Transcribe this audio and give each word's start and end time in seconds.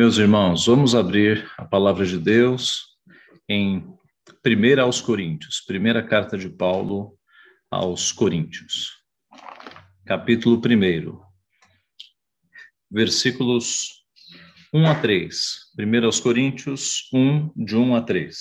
Meus 0.00 0.16
irmãos, 0.16 0.64
vamos 0.64 0.94
abrir 0.94 1.46
a 1.58 1.64
palavra 1.66 2.06
de 2.06 2.16
Deus 2.16 2.96
em 3.46 3.86
1 4.42 4.80
aos 4.80 4.98
Coríntios, 4.98 5.60
primeira 5.60 6.02
carta 6.02 6.38
de 6.38 6.48
Paulo 6.48 7.18
aos 7.70 8.10
Coríntios, 8.10 8.92
capítulo 10.06 10.56
1, 10.56 11.20
versículos 12.90 14.02
1 14.72 14.86
a 14.86 14.94
3. 14.94 15.36
1 15.78 16.06
aos 16.06 16.18
Coríntios 16.18 17.06
1, 17.12 17.52
de 17.54 17.76
1 17.76 17.94
a 17.94 18.00
3. 18.00 18.38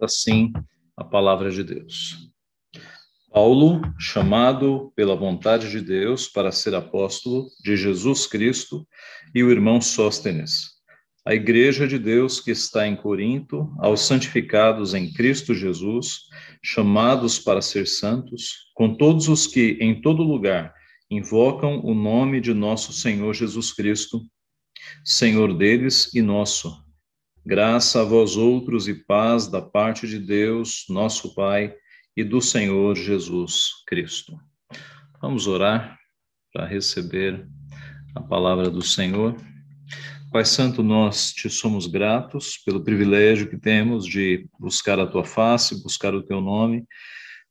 Assim, 0.00 0.50
a 0.96 1.04
palavra 1.04 1.50
de 1.50 1.62
Deus. 1.62 2.32
Paulo, 3.36 3.82
chamado 3.98 4.90
pela 4.96 5.14
vontade 5.14 5.70
de 5.70 5.82
Deus 5.82 6.26
para 6.26 6.50
ser 6.50 6.74
apóstolo 6.74 7.48
de 7.62 7.76
Jesus 7.76 8.26
Cristo, 8.26 8.88
e 9.34 9.44
o 9.44 9.50
irmão 9.50 9.78
Sóstenes. 9.78 10.70
A 11.22 11.34
igreja 11.34 11.86
de 11.86 11.98
Deus 11.98 12.40
que 12.40 12.50
está 12.50 12.88
em 12.88 12.96
Corinto, 12.96 13.70
aos 13.78 14.00
santificados 14.06 14.94
em 14.94 15.12
Cristo 15.12 15.54
Jesus, 15.54 16.20
chamados 16.64 17.38
para 17.38 17.60
ser 17.60 17.86
santos, 17.86 18.70
com 18.74 18.96
todos 18.96 19.28
os 19.28 19.46
que 19.46 19.76
em 19.82 20.00
todo 20.00 20.22
lugar 20.22 20.72
invocam 21.10 21.84
o 21.84 21.92
nome 21.94 22.40
de 22.40 22.54
nosso 22.54 22.90
Senhor 22.90 23.34
Jesus 23.34 23.70
Cristo, 23.70 24.22
Senhor 25.04 25.52
deles 25.52 26.10
e 26.14 26.22
nosso. 26.22 26.74
Graça 27.44 28.00
a 28.00 28.04
vós 28.04 28.34
outros 28.34 28.88
e 28.88 28.94
paz 28.94 29.46
da 29.46 29.60
parte 29.60 30.08
de 30.08 30.18
Deus, 30.18 30.86
nosso 30.88 31.34
Pai, 31.34 31.74
e 32.16 32.24
do 32.24 32.40
Senhor 32.40 32.96
Jesus 32.96 33.84
Cristo. 33.86 34.40
Vamos 35.20 35.46
orar 35.46 35.98
para 36.52 36.66
receber 36.66 37.46
a 38.14 38.20
palavra 38.22 38.70
do 38.70 38.80
Senhor. 38.80 39.36
Pai 40.32 40.44
Santo, 40.44 40.82
nós 40.82 41.32
te 41.32 41.50
somos 41.50 41.86
gratos 41.86 42.56
pelo 42.58 42.82
privilégio 42.82 43.48
que 43.48 43.58
temos 43.58 44.06
de 44.06 44.48
buscar 44.58 44.98
a 44.98 45.06
tua 45.06 45.24
face, 45.24 45.82
buscar 45.82 46.14
o 46.14 46.22
teu 46.22 46.40
nome. 46.40 46.86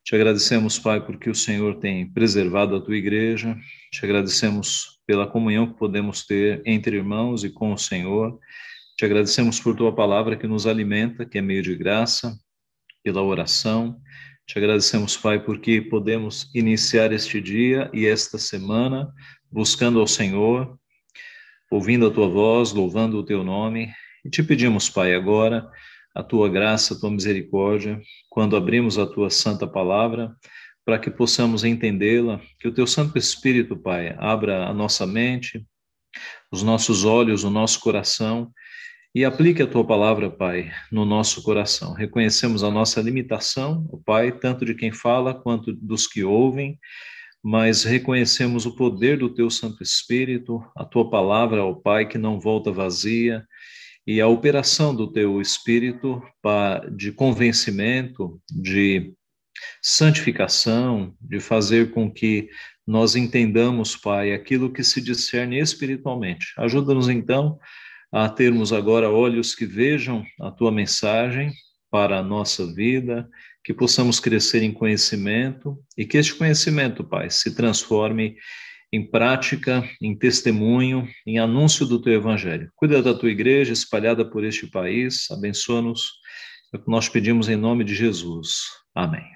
Te 0.04 0.16
agradecemos, 0.16 0.80
Pai, 0.80 1.04
porque 1.04 1.30
o 1.30 1.36
Senhor 1.36 1.80
tem 1.80 2.12
preservado 2.12 2.76
a 2.76 2.82
tua 2.82 2.96
igreja. 2.96 3.56
Te 3.92 4.04
agradecemos 4.04 5.00
pela 5.06 5.28
comunhão 5.28 5.68
que 5.68 5.78
podemos 5.78 6.26
ter 6.26 6.62
entre 6.66 6.98
irmãos 6.98 7.44
e 7.44 7.50
com 7.50 7.72
o 7.72 7.78
Senhor. 7.78 8.40
Te 8.98 9.06
agradecemos 9.06 9.60
por 9.60 9.76
tua 9.76 9.94
palavra 9.94 10.36
que 10.36 10.48
nos 10.48 10.66
alimenta, 10.66 11.26
que 11.26 11.38
é 11.38 11.42
meio 11.42 11.62
de 11.62 11.76
graça, 11.76 12.36
pela 13.04 13.22
oração. 13.22 14.00
Te 14.48 14.60
agradecemos, 14.60 15.18
Pai, 15.18 15.44
porque 15.44 15.82
podemos 15.82 16.52
iniciar 16.54 17.12
este 17.12 17.42
dia 17.42 17.90
e 17.92 18.06
esta 18.06 18.38
semana 18.38 19.12
buscando 19.52 20.00
ao 20.00 20.06
Senhor, 20.06 20.78
ouvindo 21.72 22.06
a 22.06 22.12
tua 22.12 22.30
voz, 22.30 22.72
louvando 22.72 23.18
o 23.18 23.26
teu 23.26 23.44
nome. 23.44 23.92
E 24.24 24.30
te 24.30 24.44
pedimos, 24.44 24.88
Pai, 24.88 25.16
agora 25.16 25.68
a 26.14 26.22
tua 26.22 26.48
graça, 26.48 26.94
a 26.94 27.00
tua 27.00 27.10
misericórdia, 27.10 28.00
quando 28.30 28.56
abrimos 28.56 29.00
a 29.00 29.08
tua 29.08 29.32
santa 29.32 29.66
palavra, 29.66 30.36
para 30.86 31.00
que 31.00 31.10
possamos 31.10 31.64
entendê-la, 31.64 32.40
que 32.60 32.68
o 32.68 32.74
teu 32.74 32.86
Santo 32.86 33.18
Espírito, 33.18 33.76
Pai, 33.76 34.16
abra 34.20 34.68
a 34.68 34.74
nossa 34.74 35.08
mente, 35.08 35.66
os 36.52 36.62
nossos 36.62 37.04
olhos, 37.04 37.44
o 37.44 37.50
nosso 37.50 37.80
coração 37.80 38.54
e 39.16 39.24
aplique 39.24 39.62
a 39.64 39.68
tua 39.68 39.88
palavra, 39.88 40.30
Pai, 40.30 40.70
no 40.92 41.06
nosso 41.06 41.42
coração. 41.42 41.94
Reconhecemos 41.94 42.66
a 42.66 42.70
nossa 42.70 43.00
limitação, 43.00 43.88
Pai, 44.06 44.30
tanto 44.30 44.66
de 44.66 44.76
quem 44.76 44.92
fala 44.92 45.34
quanto 45.34 45.72
dos 45.72 46.06
que 46.06 46.22
ouvem, 46.22 46.78
mas 47.42 47.86
reconhecemos 47.86 48.66
o 48.66 48.76
poder 48.76 49.18
do 49.18 49.34
teu 49.34 49.50
Santo 49.50 49.82
Espírito, 49.82 50.62
a 50.76 50.84
tua 50.84 51.10
palavra, 51.10 51.64
ó 51.64 51.74
Pai, 51.74 52.06
que 52.06 52.18
não 52.18 52.42
volta 52.42 52.74
vazia, 52.74 53.46
e 54.06 54.20
a 54.20 54.28
operação 54.28 54.94
do 54.94 55.10
teu 55.10 55.40
Espírito 55.40 56.22
de 56.94 57.14
convencimento, 57.14 58.42
de 58.52 59.14
santificação, 59.82 61.16
de 61.22 61.40
fazer 61.40 61.92
com 61.92 62.12
que 62.12 62.50
nós 62.86 63.16
entendamos, 63.16 63.96
Pai, 63.96 64.34
aquilo 64.34 64.74
que 64.74 64.84
se 64.84 65.00
discerne 65.00 65.58
espiritualmente. 65.58 66.48
Ajuda-nos 66.58 67.08
então 67.08 67.58
a 68.16 68.30
termos 68.30 68.72
agora 68.72 69.10
olhos 69.10 69.54
que 69.54 69.66
vejam 69.66 70.26
a 70.40 70.50
tua 70.50 70.72
mensagem 70.72 71.52
para 71.92 72.18
a 72.18 72.24
nossa 72.24 72.66
vida, 72.74 73.30
que 73.62 73.74
possamos 73.74 74.22
crescer 74.22 74.64
em 74.64 74.72
conhecimento 74.72 75.78
e 75.98 76.06
que 76.06 76.18
este 76.18 76.34
conhecimento, 76.34 77.04
Pai, 77.04 77.30
se 77.30 77.54
transforme 77.54 78.38
em 78.90 79.06
prática, 79.06 79.84
em 80.02 80.18
testemunho, 80.18 81.06
em 81.28 81.40
anúncio 81.40 81.86
do 81.86 82.02
teu 82.02 82.14
evangelho. 82.14 82.72
Cuida 82.74 83.04
da 83.04 83.14
tua 83.14 83.30
igreja 83.30 83.74
espalhada 83.74 84.24
por 84.24 84.46
este 84.46 84.66
país, 84.66 85.30
abençoa-nos. 85.30 86.14
É 86.74 86.78
o 86.78 86.80
que 86.82 86.90
nós 86.90 87.10
pedimos 87.10 87.50
em 87.50 87.58
nome 87.58 87.84
de 87.84 87.94
Jesus. 87.94 88.60
Amém. 88.96 89.35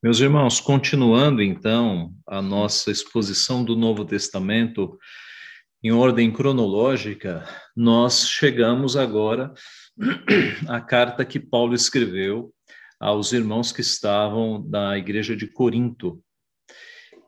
Meus 0.00 0.20
irmãos, 0.20 0.60
continuando 0.60 1.42
então 1.42 2.14
a 2.24 2.40
nossa 2.40 2.88
exposição 2.88 3.64
do 3.64 3.74
Novo 3.74 4.04
Testamento 4.04 4.96
em 5.82 5.90
ordem 5.90 6.32
cronológica, 6.32 7.44
nós 7.76 8.28
chegamos 8.28 8.96
agora 8.96 9.52
à 10.68 10.80
carta 10.80 11.24
que 11.24 11.40
Paulo 11.40 11.74
escreveu 11.74 12.54
aos 13.00 13.32
irmãos 13.32 13.72
que 13.72 13.80
estavam 13.80 14.64
na 14.68 14.96
igreja 14.96 15.34
de 15.34 15.48
Corinto. 15.48 16.22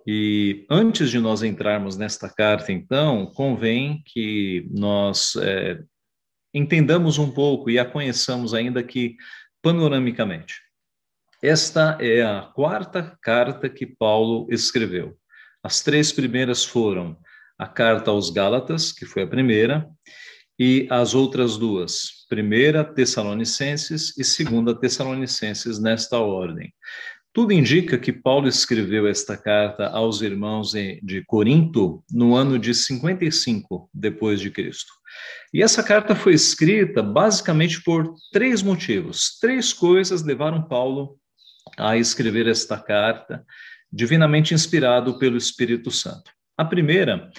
E 0.07 0.65
antes 0.71 1.11
de 1.11 1.19
nós 1.19 1.43
entrarmos 1.43 1.97
nesta 1.97 2.33
carta, 2.33 2.71
então, 2.71 3.27
convém 3.27 4.01
que 4.07 4.69
nós 4.71 5.35
é, 5.35 5.83
entendamos 6.55 7.19
um 7.19 7.33
pouco 7.33 7.69
e 7.69 7.81
a 7.81 7.85
conheçamos 7.85 8.55
ainda 8.55 8.81
que 8.81 9.17
panoramicamente. 9.61 10.70
Esta 11.43 11.97
é 11.99 12.21
a 12.21 12.43
quarta 12.43 13.17
carta 13.23 13.67
que 13.71 13.87
Paulo 13.87 14.47
escreveu. 14.51 15.17
As 15.63 15.81
três 15.81 16.13
primeiras 16.13 16.67
foram 16.67 17.17
a 17.59 17.67
carta 17.67 18.11
aos 18.11 18.29
Gálatas, 18.29 18.93
que 18.93 19.07
foi 19.07 19.23
a 19.23 19.27
primeira, 19.27 19.89
e 20.59 20.87
as 20.91 21.15
outras 21.15 21.57
duas, 21.57 22.27
primeira 22.29 22.85
Tessalonicenses 22.85 24.15
e 24.19 24.23
segunda 24.23 24.79
Tessalonicenses 24.79 25.81
nesta 25.81 26.19
ordem. 26.19 26.75
Tudo 27.33 27.53
indica 27.53 27.97
que 27.97 28.13
Paulo 28.13 28.47
escreveu 28.47 29.07
esta 29.07 29.35
carta 29.35 29.87
aos 29.87 30.21
irmãos 30.21 30.73
de 30.73 31.25
Corinto 31.27 32.05
no 32.13 32.35
ano 32.35 32.59
de 32.59 32.75
55 32.75 33.89
depois 33.95 34.41
de 34.41 34.51
Cristo. 34.51 34.93
E 35.55 35.63
essa 35.63 35.83
carta 35.83 36.15
foi 36.15 36.35
escrita 36.35 37.03
basicamente 37.03 37.83
por 37.83 38.13
três 38.31 38.63
motivos. 38.63 39.39
Três 39.41 39.73
coisas 39.73 40.23
levaram 40.23 40.69
Paulo 40.69 41.20
a 41.81 41.97
escrever 41.97 42.47
esta 42.47 42.79
carta, 42.79 43.45
divinamente 43.91 44.55
inspirado 44.55 45.19
pelo 45.19 45.37
Espírito 45.37 45.91
Santo. 45.91 46.31
A 46.57 46.65
primeira 46.65 47.31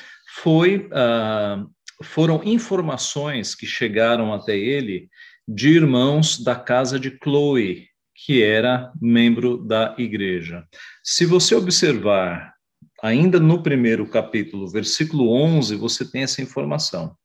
foi 0.41 0.88
uh, 0.88 1.69
foram 2.03 2.41
informações 2.44 3.53
que 3.53 3.66
chegaram 3.66 4.34
até 4.34 4.57
ele 4.57 5.07
de 5.47 5.69
irmãos 5.69 6.44
da 6.44 6.56
casa 6.56 7.00
de 7.00 7.18
Chloe, 7.24 7.88
que 8.16 8.41
era 8.41 8.91
membro 9.00 9.57
da 9.57 9.96
igreja. 9.97 10.66
Se 11.03 11.25
você 11.25 11.53
observar 11.53 12.53
ainda 13.02 13.40
no 13.40 13.62
primeiro 13.62 14.08
capítulo, 14.08 14.68
versículo 14.68 15.31
11, 15.31 15.75
você 15.75 16.09
tem 16.09 16.23
essa 16.23 16.41
informação. 16.41 17.16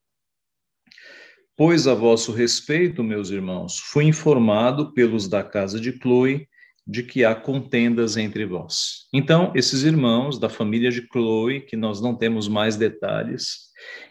Pois 1.56 1.86
a 1.86 1.94
vosso 1.94 2.32
respeito, 2.32 3.02
meus 3.02 3.30
irmãos, 3.30 3.78
fui 3.78 4.04
informado 4.04 4.92
pelos 4.92 5.28
da 5.28 5.42
casa 5.42 5.80
de 5.80 5.92
Chloe 5.98 6.46
de 6.86 7.02
que 7.02 7.24
há 7.24 7.34
contendas 7.34 8.16
entre 8.16 8.46
vós. 8.46 9.06
Então, 9.12 9.52
esses 9.56 9.82
irmãos 9.82 10.38
da 10.38 10.48
família 10.48 10.90
de 10.90 11.06
Chloe, 11.10 11.62
que 11.62 11.76
nós 11.76 12.00
não 12.00 12.14
temos 12.14 12.46
mais 12.46 12.76
detalhes, 12.76 13.66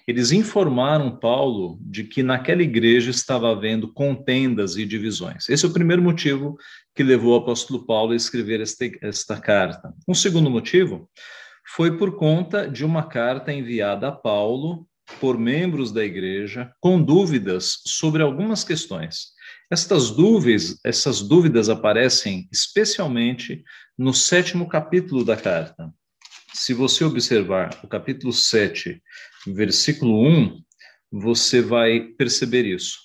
eles 0.08 0.32
informaram 0.32 1.18
Paulo 1.18 1.80
de 1.82 2.04
que 2.04 2.22
naquela 2.22 2.62
igreja 2.62 3.10
estava 3.10 3.50
havendo 3.50 3.92
contendas 3.94 4.76
e 4.76 4.86
divisões. 4.86 5.50
Esse 5.50 5.66
é 5.66 5.70
o 5.70 5.74
primeiro 5.74 6.02
motivo 6.02 6.58
que 6.94 7.04
levou 7.04 7.34
o 7.34 7.42
apóstolo 7.42 7.86
Paulo 7.86 8.12
a 8.12 8.16
escrever 8.16 8.62
esta, 8.62 8.86
esta 9.02 9.40
carta. 9.40 9.94
Um 10.08 10.14
segundo 10.14 10.50
motivo 10.50 11.10
foi 11.66 11.98
por 11.98 12.18
conta 12.18 12.70
de 12.70 12.86
uma 12.86 13.04
carta 13.04 13.52
enviada 13.52 14.10
a 14.10 14.12
Paulo 14.12 14.86
por 15.20 15.38
membros 15.38 15.92
da 15.92 16.04
igreja 16.04 16.72
com 16.80 17.02
dúvidas 17.02 17.82
sobre 17.86 18.22
algumas 18.22 18.64
questões. 18.64 19.35
Estas 19.72 20.12
dúvidas, 20.12 20.80
essas 20.84 21.22
dúvidas 21.22 21.70
aparecem 21.70 22.48
especialmente 22.52 23.64
no 23.98 24.14
sétimo 24.14 24.68
capítulo 24.68 25.26
da 25.26 25.36
carta. 25.36 25.92
Se 26.54 26.74
você 26.74 27.04
observar 27.04 27.80
o 27.84 27.88
capítulo 27.88 28.32
7, 28.32 29.02
versículo 29.48 30.22
1, 30.24 30.62
você 31.12 31.62
vai 31.62 32.00
perceber 32.00 32.66
isso, 32.66 32.98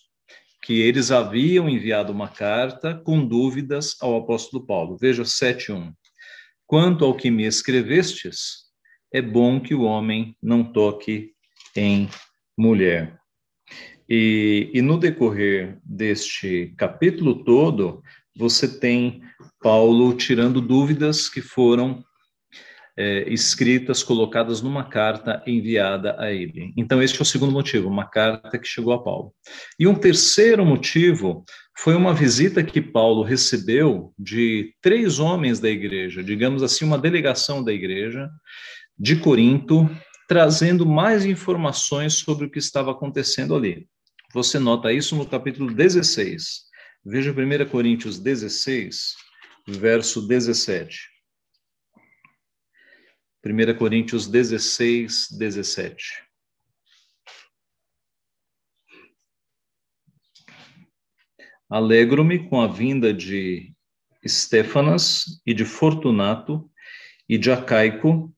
que 0.62 0.80
eles 0.80 1.10
haviam 1.10 1.68
enviado 1.68 2.12
uma 2.12 2.28
carta 2.28 2.94
com 2.94 3.26
dúvidas 3.26 3.96
ao 4.00 4.16
apóstolo 4.16 4.66
Paulo. 4.66 4.96
Veja 4.98 5.24
7:1. 5.24 5.92
Quanto 6.66 7.04
ao 7.04 7.16
que 7.16 7.30
me 7.30 7.44
escrevestes, 7.44 8.70
é 9.12 9.22
bom 9.22 9.60
que 9.60 9.74
o 9.74 9.82
homem 9.82 10.36
não 10.42 10.62
toque 10.62 11.32
em 11.74 12.08
mulher. 12.56 13.19
E, 14.10 14.70
e 14.74 14.82
no 14.82 14.98
decorrer 14.98 15.78
deste 15.84 16.74
capítulo 16.76 17.44
todo, 17.44 18.02
você 18.36 18.66
tem 18.66 19.22
Paulo 19.62 20.12
tirando 20.14 20.60
dúvidas 20.60 21.28
que 21.28 21.40
foram 21.40 22.02
é, 22.96 23.32
escritas, 23.32 24.02
colocadas 24.02 24.60
numa 24.60 24.82
carta 24.82 25.42
enviada 25.46 26.16
a 26.18 26.32
ele. 26.32 26.72
Então, 26.76 27.00
este 27.00 27.18
é 27.18 27.22
o 27.22 27.24
segundo 27.24 27.52
motivo, 27.52 27.88
uma 27.88 28.04
carta 28.04 28.58
que 28.58 28.66
chegou 28.66 28.92
a 28.92 29.02
Paulo. 29.02 29.32
E 29.78 29.86
um 29.86 29.94
terceiro 29.94 30.66
motivo 30.66 31.44
foi 31.78 31.94
uma 31.94 32.12
visita 32.12 32.64
que 32.64 32.80
Paulo 32.80 33.22
recebeu 33.22 34.12
de 34.18 34.74
três 34.82 35.20
homens 35.20 35.60
da 35.60 35.70
igreja, 35.70 36.22
digamos 36.22 36.62
assim, 36.62 36.84
uma 36.84 36.98
delegação 36.98 37.62
da 37.62 37.72
igreja 37.72 38.28
de 38.98 39.16
Corinto, 39.16 39.88
trazendo 40.28 40.84
mais 40.84 41.24
informações 41.24 42.14
sobre 42.14 42.46
o 42.46 42.50
que 42.50 42.58
estava 42.58 42.90
acontecendo 42.90 43.54
ali. 43.54 43.86
Você 44.32 44.60
nota 44.60 44.92
isso 44.92 45.16
no 45.16 45.26
capítulo 45.28 45.74
16. 45.74 46.66
Veja 47.04 47.32
1 47.32 47.68
Coríntios 47.68 48.16
16, 48.16 49.16
verso 49.66 50.24
17. 50.28 51.08
1 53.44 53.76
Coríntios 53.76 54.28
16, 54.28 55.36
17. 55.36 56.22
Alegro-me 61.68 62.48
com 62.48 62.60
a 62.60 62.68
vinda 62.68 63.12
de 63.12 63.74
Estéfanas 64.22 65.40
e 65.44 65.52
de 65.52 65.64
Fortunato 65.64 66.70
e 67.28 67.36
de 67.36 67.50
Acaico, 67.50 68.32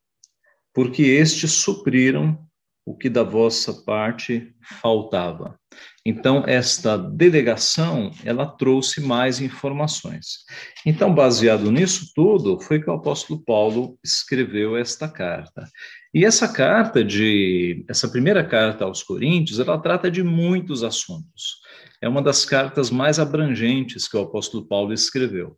porque 0.73 1.03
estes 1.03 1.53
supriram 1.53 2.49
o 2.85 2.97
que 2.97 3.09
da 3.09 3.23
vossa 3.23 3.73
parte 3.85 4.53
faltava. 4.81 5.59
Então, 6.05 6.43
esta 6.47 6.99
delegação, 6.99 8.11
ela 8.25 8.45
trouxe 8.45 9.01
mais 9.01 9.41
informações. 9.41 10.45
Então, 10.85 11.15
baseado 11.15 11.71
nisso 11.71 12.11
tudo, 12.15 12.61
foi 12.61 12.83
que 12.83 12.91
o 12.91 12.95
apóstolo 12.95 13.41
Paulo 13.45 13.97
escreveu 14.05 14.77
esta 14.77 15.09
carta. 15.09 15.69
E 16.13 16.25
essa 16.25 16.53
carta 16.53 17.05
de, 17.05 17.85
essa 17.89 18.09
primeira 18.09 18.45
carta 18.45 18.85
aos 18.85 19.03
Coríntios, 19.03 19.61
ela 19.61 19.79
trata 19.79 20.11
de 20.11 20.25
muitos 20.25 20.83
assuntos. 20.83 21.61
É 22.01 22.09
uma 22.09 22.21
das 22.21 22.45
cartas 22.45 22.91
mais 22.91 23.21
abrangentes 23.21 24.09
que 24.09 24.17
o 24.17 24.23
apóstolo 24.23 24.67
Paulo 24.67 24.93
escreveu. 24.93 25.57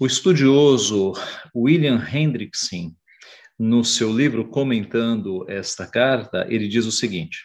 O 0.00 0.06
estudioso 0.06 1.12
William 1.54 2.00
Hendrickson, 2.12 2.94
no 3.58 3.84
seu 3.84 4.12
livro 4.12 4.48
comentando 4.48 5.44
esta 5.48 5.86
carta, 5.86 6.46
ele 6.48 6.66
diz 6.68 6.86
o 6.86 6.92
seguinte: 6.92 7.38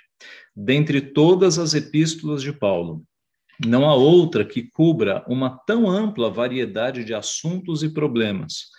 Dentre 0.55 1.01
todas 1.01 1.59
as 1.59 1.73
epístolas 1.73 2.41
de 2.41 2.51
Paulo, 2.51 3.03
não 3.65 3.85
há 3.89 3.93
outra 3.93 4.45
que 4.45 4.63
cubra 4.71 5.23
uma 5.27 5.49
tão 5.65 5.89
ampla 5.89 6.29
variedade 6.29 7.03
de 7.03 7.13
assuntos 7.13 7.83
e 7.83 7.89
problemas, 7.89 8.69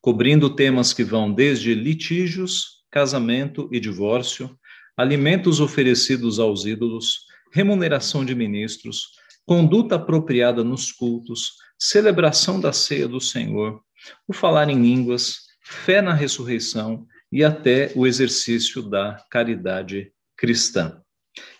cobrindo 0.00 0.48
temas 0.48 0.92
que 0.92 1.04
vão 1.04 1.32
desde 1.32 1.74
litígios, 1.74 2.82
casamento 2.90 3.68
e 3.70 3.78
divórcio, 3.78 4.58
alimentos 4.96 5.60
oferecidos 5.60 6.38
aos 6.38 6.64
ídolos, 6.64 7.26
remuneração 7.52 8.24
de 8.24 8.34
ministros, 8.34 9.08
conduta 9.46 9.96
apropriada 9.96 10.64
nos 10.64 10.90
cultos, 10.90 11.52
celebração 11.78 12.60
da 12.60 12.72
ceia 12.72 13.08
do 13.08 13.20
Senhor, 13.20 13.80
o 14.26 14.32
falar 14.32 14.68
em 14.68 14.80
línguas, 14.80 15.49
fé 15.70 16.02
na 16.02 16.12
ressurreição 16.12 17.06
e 17.30 17.44
até 17.44 17.92
o 17.94 18.06
exercício 18.06 18.82
da 18.82 19.24
caridade 19.30 20.12
cristã. 20.36 21.00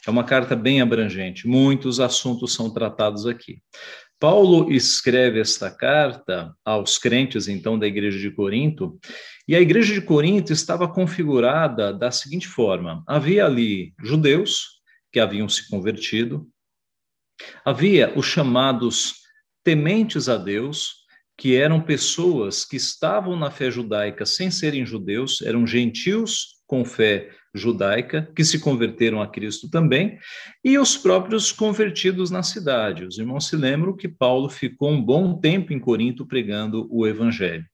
É 0.04 0.10
uma 0.10 0.24
carta 0.24 0.56
bem 0.56 0.80
abrangente, 0.80 1.46
muitos 1.46 2.00
assuntos 2.00 2.52
são 2.52 2.72
tratados 2.72 3.24
aqui. 3.24 3.62
Paulo 4.18 4.70
escreve 4.70 5.40
esta 5.40 5.70
carta 5.70 6.52
aos 6.64 6.98
crentes, 6.98 7.46
então, 7.48 7.78
da 7.78 7.86
igreja 7.86 8.18
de 8.18 8.30
Corinto, 8.30 8.98
e 9.46 9.54
a 9.54 9.60
igreja 9.60 9.94
de 9.94 10.02
Corinto 10.02 10.52
estava 10.52 10.88
configurada 10.88 11.92
da 11.92 12.10
seguinte 12.10 12.48
forma: 12.48 13.02
havia 13.06 13.46
ali 13.46 13.94
judeus 14.02 14.80
que 15.12 15.20
haviam 15.20 15.48
se 15.48 15.68
convertido, 15.68 16.46
havia 17.64 18.12
os 18.18 18.26
chamados 18.26 19.20
tementes 19.64 20.28
a 20.28 20.36
Deus, 20.36 20.99
que 21.40 21.56
eram 21.56 21.80
pessoas 21.80 22.66
que 22.66 22.76
estavam 22.76 23.34
na 23.34 23.50
fé 23.50 23.70
judaica 23.70 24.26
sem 24.26 24.50
serem 24.50 24.84
judeus, 24.84 25.40
eram 25.40 25.66
gentios 25.66 26.60
com 26.66 26.84
fé 26.84 27.30
judaica, 27.54 28.30
que 28.36 28.44
se 28.44 28.60
converteram 28.60 29.22
a 29.22 29.26
Cristo 29.26 29.70
também, 29.70 30.18
e 30.62 30.78
os 30.78 30.98
próprios 30.98 31.50
convertidos 31.50 32.30
na 32.30 32.42
cidade. 32.42 33.06
Os 33.06 33.18
irmãos 33.18 33.48
se 33.48 33.56
lembram 33.56 33.96
que 33.96 34.06
Paulo 34.06 34.50
ficou 34.50 34.90
um 34.90 35.02
bom 35.02 35.40
tempo 35.40 35.72
em 35.72 35.78
Corinto 35.78 36.26
pregando 36.26 36.86
o 36.90 37.06
evangelho. 37.06 37.64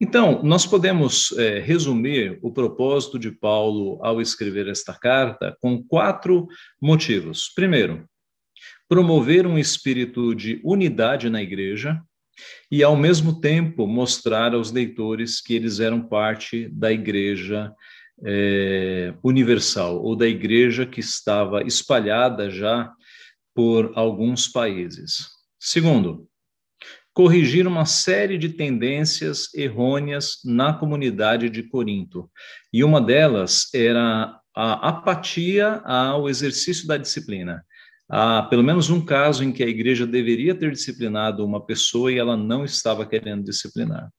Então, 0.00 0.42
nós 0.42 0.66
podemos 0.66 1.30
é, 1.38 1.60
resumir 1.60 2.40
o 2.42 2.52
propósito 2.52 3.16
de 3.16 3.30
Paulo 3.30 4.04
ao 4.04 4.20
escrever 4.20 4.66
esta 4.66 4.92
carta 4.92 5.56
com 5.60 5.80
quatro 5.80 6.48
motivos. 6.82 7.48
Primeiro, 7.54 8.04
promover 8.88 9.46
um 9.46 9.56
espírito 9.56 10.34
de 10.34 10.60
unidade 10.64 11.30
na 11.30 11.40
igreja, 11.40 12.02
e, 12.70 12.82
ao 12.82 12.96
mesmo 12.96 13.40
tempo, 13.40 13.86
mostrar 13.86 14.54
aos 14.54 14.72
leitores 14.72 15.40
que 15.40 15.54
eles 15.54 15.80
eram 15.80 16.00
parte 16.00 16.68
da 16.68 16.92
Igreja 16.92 17.72
é, 18.24 19.14
Universal, 19.22 20.02
ou 20.02 20.16
da 20.16 20.26
Igreja 20.26 20.86
que 20.86 21.00
estava 21.00 21.62
espalhada 21.62 22.50
já 22.50 22.92
por 23.54 23.92
alguns 23.94 24.48
países. 24.48 25.28
Segundo, 25.58 26.28
corrigir 27.12 27.66
uma 27.66 27.86
série 27.86 28.36
de 28.36 28.48
tendências 28.48 29.52
errôneas 29.54 30.38
na 30.44 30.72
comunidade 30.72 31.48
de 31.48 31.62
Corinto. 31.62 32.28
E 32.72 32.82
uma 32.82 33.00
delas 33.00 33.72
era 33.72 34.38
a 34.54 34.88
apatia 34.88 35.80
ao 35.84 36.28
exercício 36.28 36.86
da 36.86 36.96
disciplina 36.96 37.64
há 38.08 38.42
pelo 38.42 38.62
menos 38.62 38.90
um 38.90 39.04
caso 39.04 39.44
em 39.44 39.52
que 39.52 39.62
a 39.62 39.68
igreja 39.68 40.06
deveria 40.06 40.54
ter 40.54 40.72
disciplinado 40.72 41.44
uma 41.44 41.64
pessoa 41.64 42.12
e 42.12 42.18
ela 42.18 42.36
não 42.36 42.64
estava 42.64 43.06
querendo 43.06 43.44
disciplinar. 43.44 44.10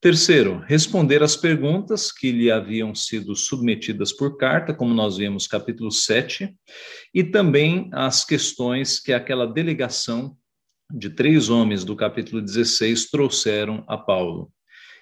Terceiro, 0.00 0.64
responder 0.66 1.22
às 1.22 1.36
perguntas 1.36 2.10
que 2.10 2.32
lhe 2.32 2.50
haviam 2.50 2.94
sido 2.94 3.36
submetidas 3.36 4.10
por 4.12 4.38
carta, 4.38 4.72
como 4.72 4.94
nós 4.94 5.18
vemos 5.18 5.46
capítulo 5.46 5.90
7, 5.90 6.54
e 7.14 7.22
também 7.22 7.90
as 7.92 8.24
questões 8.24 8.98
que 8.98 9.12
aquela 9.12 9.46
delegação 9.46 10.34
de 10.90 11.10
três 11.10 11.50
homens 11.50 11.84
do 11.84 11.94
capítulo 11.94 12.40
16 12.40 13.10
trouxeram 13.10 13.84
a 13.86 13.98
Paulo. 13.98 14.50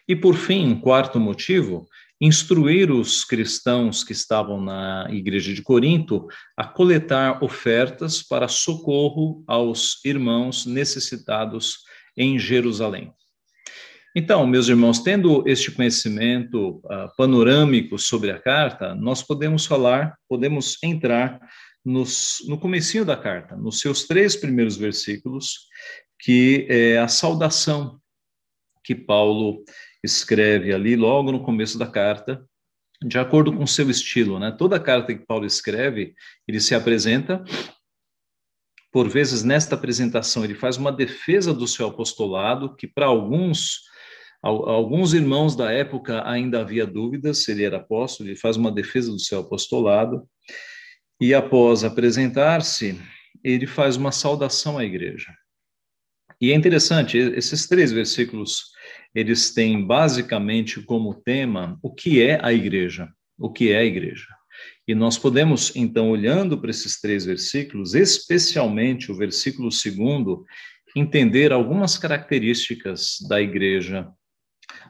E 0.08 0.16
por 0.16 0.35
fim, 0.35 0.66
um 0.66 0.80
quarto 0.80 1.20
motivo, 1.20 1.87
instruir 2.20 2.90
os 2.90 3.25
cristãos 3.25 4.02
que 4.02 4.12
estavam 4.12 4.60
na 4.60 5.06
igreja 5.10 5.54
de 5.54 5.62
Corinto 5.62 6.26
a 6.56 6.64
coletar 6.64 7.42
ofertas 7.42 8.22
para 8.22 8.48
socorro 8.48 9.44
aos 9.46 10.04
irmãos 10.04 10.66
necessitados 10.66 11.78
em 12.16 12.38
Jerusalém. 12.38 13.12
Então, 14.16 14.44
meus 14.46 14.68
irmãos, 14.68 14.98
tendo 15.00 15.44
este 15.46 15.70
conhecimento 15.70 16.78
uh, 16.78 17.14
panorâmico 17.16 17.98
sobre 17.98 18.32
a 18.32 18.40
carta, 18.40 18.94
nós 18.94 19.22
podemos 19.22 19.64
falar, 19.64 20.16
podemos 20.28 20.76
entrar 20.82 21.38
nos, 21.84 22.38
no 22.48 22.58
comecinho 22.58 23.04
da 23.04 23.16
carta, 23.16 23.56
nos 23.56 23.78
seus 23.78 24.08
três 24.08 24.34
primeiros 24.34 24.76
versículos, 24.76 25.68
que 26.18 26.66
é 26.68 26.98
a 26.98 27.06
saudação 27.06 28.00
que 28.82 28.94
Paulo 28.94 29.62
escreve 30.02 30.73
ali 30.73 30.97
logo 30.97 31.33
no 31.33 31.43
começo 31.43 31.78
da 31.78 31.87
carta, 31.87 32.45
de 33.02 33.19
acordo 33.19 33.52
com 33.52 33.67
seu 33.67 33.88
estilo, 33.90 34.38
né? 34.38 34.50
Toda 34.50 34.81
carta 34.81 35.14
que 35.14 35.25
Paulo 35.25 35.47
escreve, 35.47 36.14
ele 36.47 36.61
se 36.61 36.75
apresenta 36.75 37.45
por 38.90 39.09
vezes 39.09 39.45
nesta 39.45 39.75
apresentação 39.75 40.45
ele 40.45 40.55
faz 40.55 40.76
uma 40.76 40.90
defesa 40.90 41.52
do 41.52 41.67
seu 41.67 41.88
apostolado, 41.88 42.75
que 42.75 42.87
para 42.87 43.07
alguns 43.07 43.87
alguns 44.40 45.14
irmãos 45.14 45.57
da 45.57 45.73
época 45.73 46.23
ainda 46.28 46.61
havia 46.61 46.87
dúvidas 46.87 47.43
se 47.43 47.50
ele 47.50 47.64
era 47.64 47.78
apóstolo, 47.78 48.28
ele 48.28 48.37
faz 48.37 48.57
uma 48.57 48.71
defesa 48.71 49.11
do 49.11 49.19
seu 49.19 49.40
apostolado. 49.40 50.28
E 51.21 51.35
após 51.35 51.83
apresentar-se, 51.83 53.00
ele 53.43 53.67
faz 53.67 53.97
uma 53.97 54.12
saudação 54.12 54.78
à 54.78 54.85
igreja. 54.85 55.35
E 56.40 56.52
é 56.52 56.55
interessante, 56.55 57.19
esses 57.19 57.67
três 57.67 57.90
versículos 57.90 58.71
eles 59.15 59.53
têm 59.53 59.85
basicamente 59.85 60.83
como 60.83 61.15
tema 61.15 61.79
o 61.83 61.93
que 61.93 62.23
é 62.23 62.38
a 62.45 62.53
igreja, 62.53 63.09
o 63.38 63.50
que 63.50 63.73
é 63.73 63.79
a 63.79 63.85
igreja. 63.85 64.27
E 64.87 64.95
nós 64.95 65.19
podemos, 65.19 65.75
então, 65.77 66.11
olhando 66.11 66.59
para 66.59 66.71
esses 66.71 67.00
três 67.00 67.25
versículos, 67.25 67.95
especialmente 67.95 69.12
o 69.12 69.15
versículo 69.15 69.71
segundo, 69.71 70.45
entender 70.97 71.53
algumas 71.53 71.99
características 71.99 73.19
da 73.29 73.41
igreja 73.41 74.09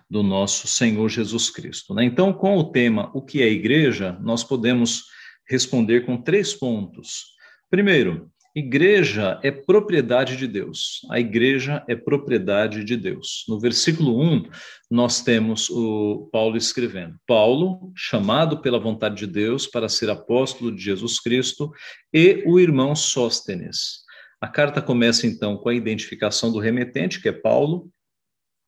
do 0.09 0.23
nosso 0.23 0.67
Senhor 0.67 1.09
Jesus 1.09 1.51
Cristo. 1.51 1.95
Né? 1.95 2.05
Então, 2.05 2.33
com 2.33 2.57
o 2.57 2.71
tema 2.71 3.11
O 3.15 3.23
que 3.23 3.43
é 3.43 3.49
igreja, 3.49 4.19
nós 4.21 4.43
podemos 4.43 5.05
responder 5.49 6.07
com 6.07 6.21
três 6.21 6.55
pontos. 6.55 7.35
Primeiro, 7.71 8.31
igreja 8.59 9.38
é 9.43 9.50
propriedade 9.50 10.37
de 10.37 10.47
Deus. 10.47 11.00
A 11.11 11.21
igreja 11.21 11.85
é 11.88 11.95
propriedade 11.95 12.85
de 12.85 12.97
Deus. 12.97 13.45
No 13.49 13.59
versículo 13.59 14.21
1, 14.21 14.49
nós 14.91 15.23
temos 15.23 15.71
o 15.71 16.29
Paulo 16.33 16.57
escrevendo: 16.57 17.17
Paulo, 17.27 17.93
chamado 17.95 18.61
pela 18.61 18.79
vontade 18.79 19.17
de 19.17 19.27
Deus 19.27 19.67
para 19.67 19.88
ser 19.88 20.11
apóstolo 20.11 20.75
de 20.75 20.83
Jesus 20.83 21.21
Cristo, 21.21 21.71
e 22.12 22.43
o 22.47 22.59
irmão 22.59 22.95
Sóstenes. 22.95 24.07
A 24.41 24.49
carta 24.49 24.81
começa 24.81 25.27
então 25.27 25.57
com 25.57 25.69
a 25.69 25.75
identificação 25.75 26.53
do 26.53 26.59
remetente, 26.59 27.21
que 27.21 27.29
é 27.29 27.33
Paulo, 27.33 27.91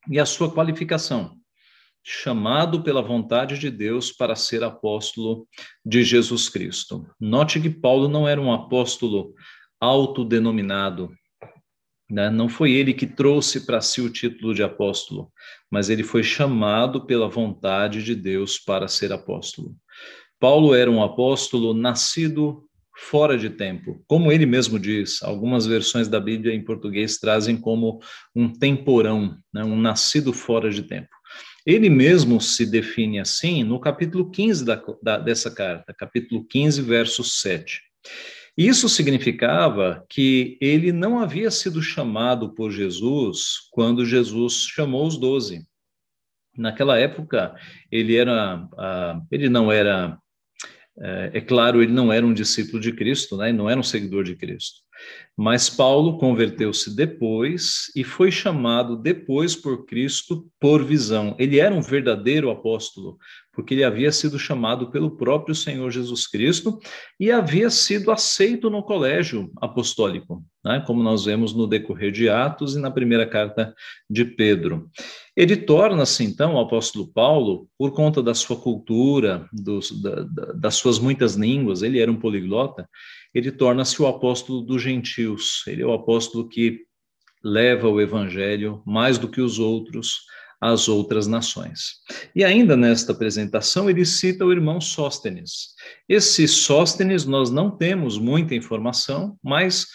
e 0.09 0.19
a 0.19 0.27
sua 0.27 0.51
qualificação 0.51 1.41
chamado 2.03 2.83
pela 2.83 3.03
vontade 3.03 3.59
de 3.59 3.71
Deus 3.71 4.11
para 4.11 4.35
ser 4.35 4.65
apóstolo 4.65 5.47
de 5.85 6.03
Jesus 6.03 6.49
Cristo. 6.49 7.07
Note 7.21 7.61
que 7.61 7.69
Paulo 7.69 8.09
não 8.09 8.27
era 8.27 8.41
um 8.41 8.53
apóstolo 8.53 9.35
autodenominado, 9.81 11.11
né? 12.11 12.29
não 12.29 12.49
foi 12.49 12.73
ele 12.73 12.93
que 12.93 13.07
trouxe 13.07 13.65
para 13.65 13.81
si 13.81 14.01
o 14.01 14.11
título 14.11 14.55
de 14.55 14.63
apóstolo, 14.63 15.33
mas 15.71 15.89
ele 15.89 16.03
foi 16.03 16.23
chamado 16.23 17.07
pela 17.07 17.29
vontade 17.29 18.03
de 18.03 18.15
Deus 18.15 18.59
para 18.59 18.89
ser 18.89 19.13
apóstolo. 19.13 19.75
Paulo 20.39 20.75
era 20.75 20.91
um 20.91 21.03
apóstolo 21.03 21.73
nascido 21.73 22.65
fora 22.97 23.39
de 23.39 23.49
tempo. 23.49 24.03
Como 24.07 24.31
ele 24.31 24.45
mesmo 24.45 24.79
diz, 24.79 25.23
algumas 25.23 25.67
versões 25.67 26.09
da 26.09 26.21
Bíblia 26.21 26.55
em 26.55 26.65
português 26.65 27.19
trazem 27.19 27.57
como 27.57 28.01
um 28.35 28.53
temporão, 28.53 29.39
né? 29.53 29.65
um 29.65 29.81
nascido 29.81 30.33
fora 30.33 30.71
de 30.71 30.83
tempo. 30.83 31.09
Ele 31.65 31.91
mesmo 31.91 32.41
se 32.41 32.67
define 32.67 33.21
assim 33.21 33.63
no 33.63 33.79
capítulo 33.79 34.31
15 34.31 34.65
da, 34.65 34.83
da, 35.03 35.19
dessa 35.19 35.51
carta, 35.51 35.95
capítulo 35.95 36.45
15, 36.47 36.83
verso 36.83 37.23
7. 37.23 37.83
Isso 38.61 38.91
significava 38.91 40.05
que 40.07 40.59
ele 40.61 40.93
não 40.93 41.19
havia 41.19 41.51
sido 41.51 41.83
chamado 41.83 42.55
por 42.55 42.71
Jesus 42.71 43.55
quando 43.71 44.05
Jesus 44.05 44.67
chamou 44.67 45.07
os 45.07 45.17
doze. 45.17 45.67
Naquela 46.55 46.99
época, 46.99 47.55
ele 47.91 48.17
era, 48.17 48.69
ele 49.31 49.49
não 49.49 49.73
era, 49.73 50.19
é, 50.99 51.31
é 51.33 51.41
claro, 51.41 51.83
ele 51.83 51.91
não 51.91 52.13
era 52.13 52.27
um 52.27 52.35
discípulo 52.35 52.79
de 52.79 52.93
Cristo, 52.93 53.39
né? 53.39 53.51
não 53.51 53.71
era 53.71 53.81
um 53.81 53.83
seguidor 53.83 54.25
de 54.25 54.37
Cristo. 54.37 54.81
Mas 55.35 55.71
Paulo 55.71 56.19
converteu-se 56.19 56.95
depois 56.95 57.91
e 57.97 58.05
foi 58.05 58.31
chamado 58.31 58.95
depois 58.95 59.57
por 59.57 59.87
Cristo 59.87 60.47
por 60.61 60.85
visão. 60.85 61.35
Ele 61.39 61.59
era 61.59 61.75
um 61.75 61.81
verdadeiro 61.81 62.51
apóstolo, 62.51 63.17
porque 63.53 63.75
ele 63.75 63.85
havia 63.85 64.13
sido 64.13 64.39
chamado 64.39 64.91
pelo 64.91 65.17
próprio 65.17 65.55
Senhor 65.55 65.91
Jesus 65.91 66.27
Cristo 66.27 66.79
e 67.19 67.31
havia 67.31 67.69
sido 67.69 68.11
aceito 68.11 68.71
no 68.71 68.83
colégio 68.83 69.51
apostólico, 69.61 70.45
né? 70.65 70.83
como 70.87 71.03
nós 71.03 71.25
vemos 71.25 71.53
no 71.53 71.67
decorrer 71.67 72.13
de 72.13 72.29
Atos 72.29 72.77
e 72.77 72.81
na 72.81 72.91
primeira 72.91 73.27
carta 73.27 73.75
de 74.09 74.25
Pedro. 74.25 74.89
Ele 75.37 75.57
torna-se, 75.57 76.23
então, 76.23 76.55
o 76.55 76.61
apóstolo 76.61 77.09
Paulo, 77.09 77.69
por 77.79 77.93
conta 77.93 78.23
da 78.23 78.35
sua 78.35 78.57
cultura, 78.57 79.49
dos, 79.53 79.91
da, 80.01 80.23
das 80.55 80.77
suas 80.77 80.99
muitas 80.99 81.35
línguas, 81.35 81.83
ele 81.83 81.99
era 81.99 82.11
um 82.11 82.21
poliglota, 82.21 82.89
ele 83.35 83.51
torna-se 83.51 84.01
o 84.01 84.07
apóstolo 84.07 84.61
dos 84.61 84.83
gentios. 84.83 85.65
Ele 85.67 85.83
é 85.83 85.87
o 85.87 85.93
apóstolo 85.93 86.49
que 86.49 86.81
leva 87.43 87.89
o 87.89 88.01
evangelho 88.01 88.83
mais 88.85 89.19
do 89.19 89.29
que 89.29 89.41
os 89.41 89.59
outros 89.59 90.21
às 90.61 90.89
outras 90.89 91.27
nações. 91.27 92.01
E 92.35 92.45
ainda 92.45 92.77
nesta 92.77 93.13
apresentação 93.13 93.89
ele 93.89 94.05
cita 94.05 94.45
o 94.45 94.53
irmão 94.53 94.81
Sóstenes. 94.81 95.71
Esse 96.09 96.47
Sóstenes 96.47 97.25
nós 97.25 97.51
não 97.51 97.71
temos 97.71 98.19
muita 98.19 98.55
informação, 98.55 99.39
mas 99.43 99.87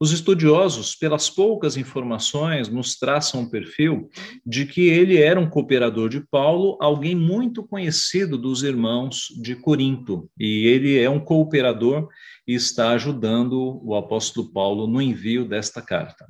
os 0.00 0.10
estudiosos, 0.10 0.96
pelas 0.96 1.30
poucas 1.30 1.76
informações, 1.76 2.68
nos 2.68 2.96
traçam 2.96 3.42
um 3.42 3.50
perfil 3.50 4.08
de 4.44 4.66
que 4.66 4.88
ele 4.88 5.18
era 5.18 5.38
um 5.38 5.48
cooperador 5.48 6.08
de 6.08 6.20
Paulo, 6.28 6.76
alguém 6.80 7.14
muito 7.14 7.62
conhecido 7.62 8.36
dos 8.36 8.62
irmãos 8.62 9.28
de 9.40 9.54
Corinto, 9.54 10.28
e 10.38 10.66
ele 10.66 10.98
é 10.98 11.08
um 11.08 11.20
cooperador 11.20 12.08
e 12.46 12.54
está 12.54 12.90
ajudando 12.90 13.80
o 13.84 13.94
apóstolo 13.94 14.52
Paulo 14.52 14.86
no 14.86 15.00
envio 15.00 15.46
desta 15.46 15.80
carta. 15.80 16.26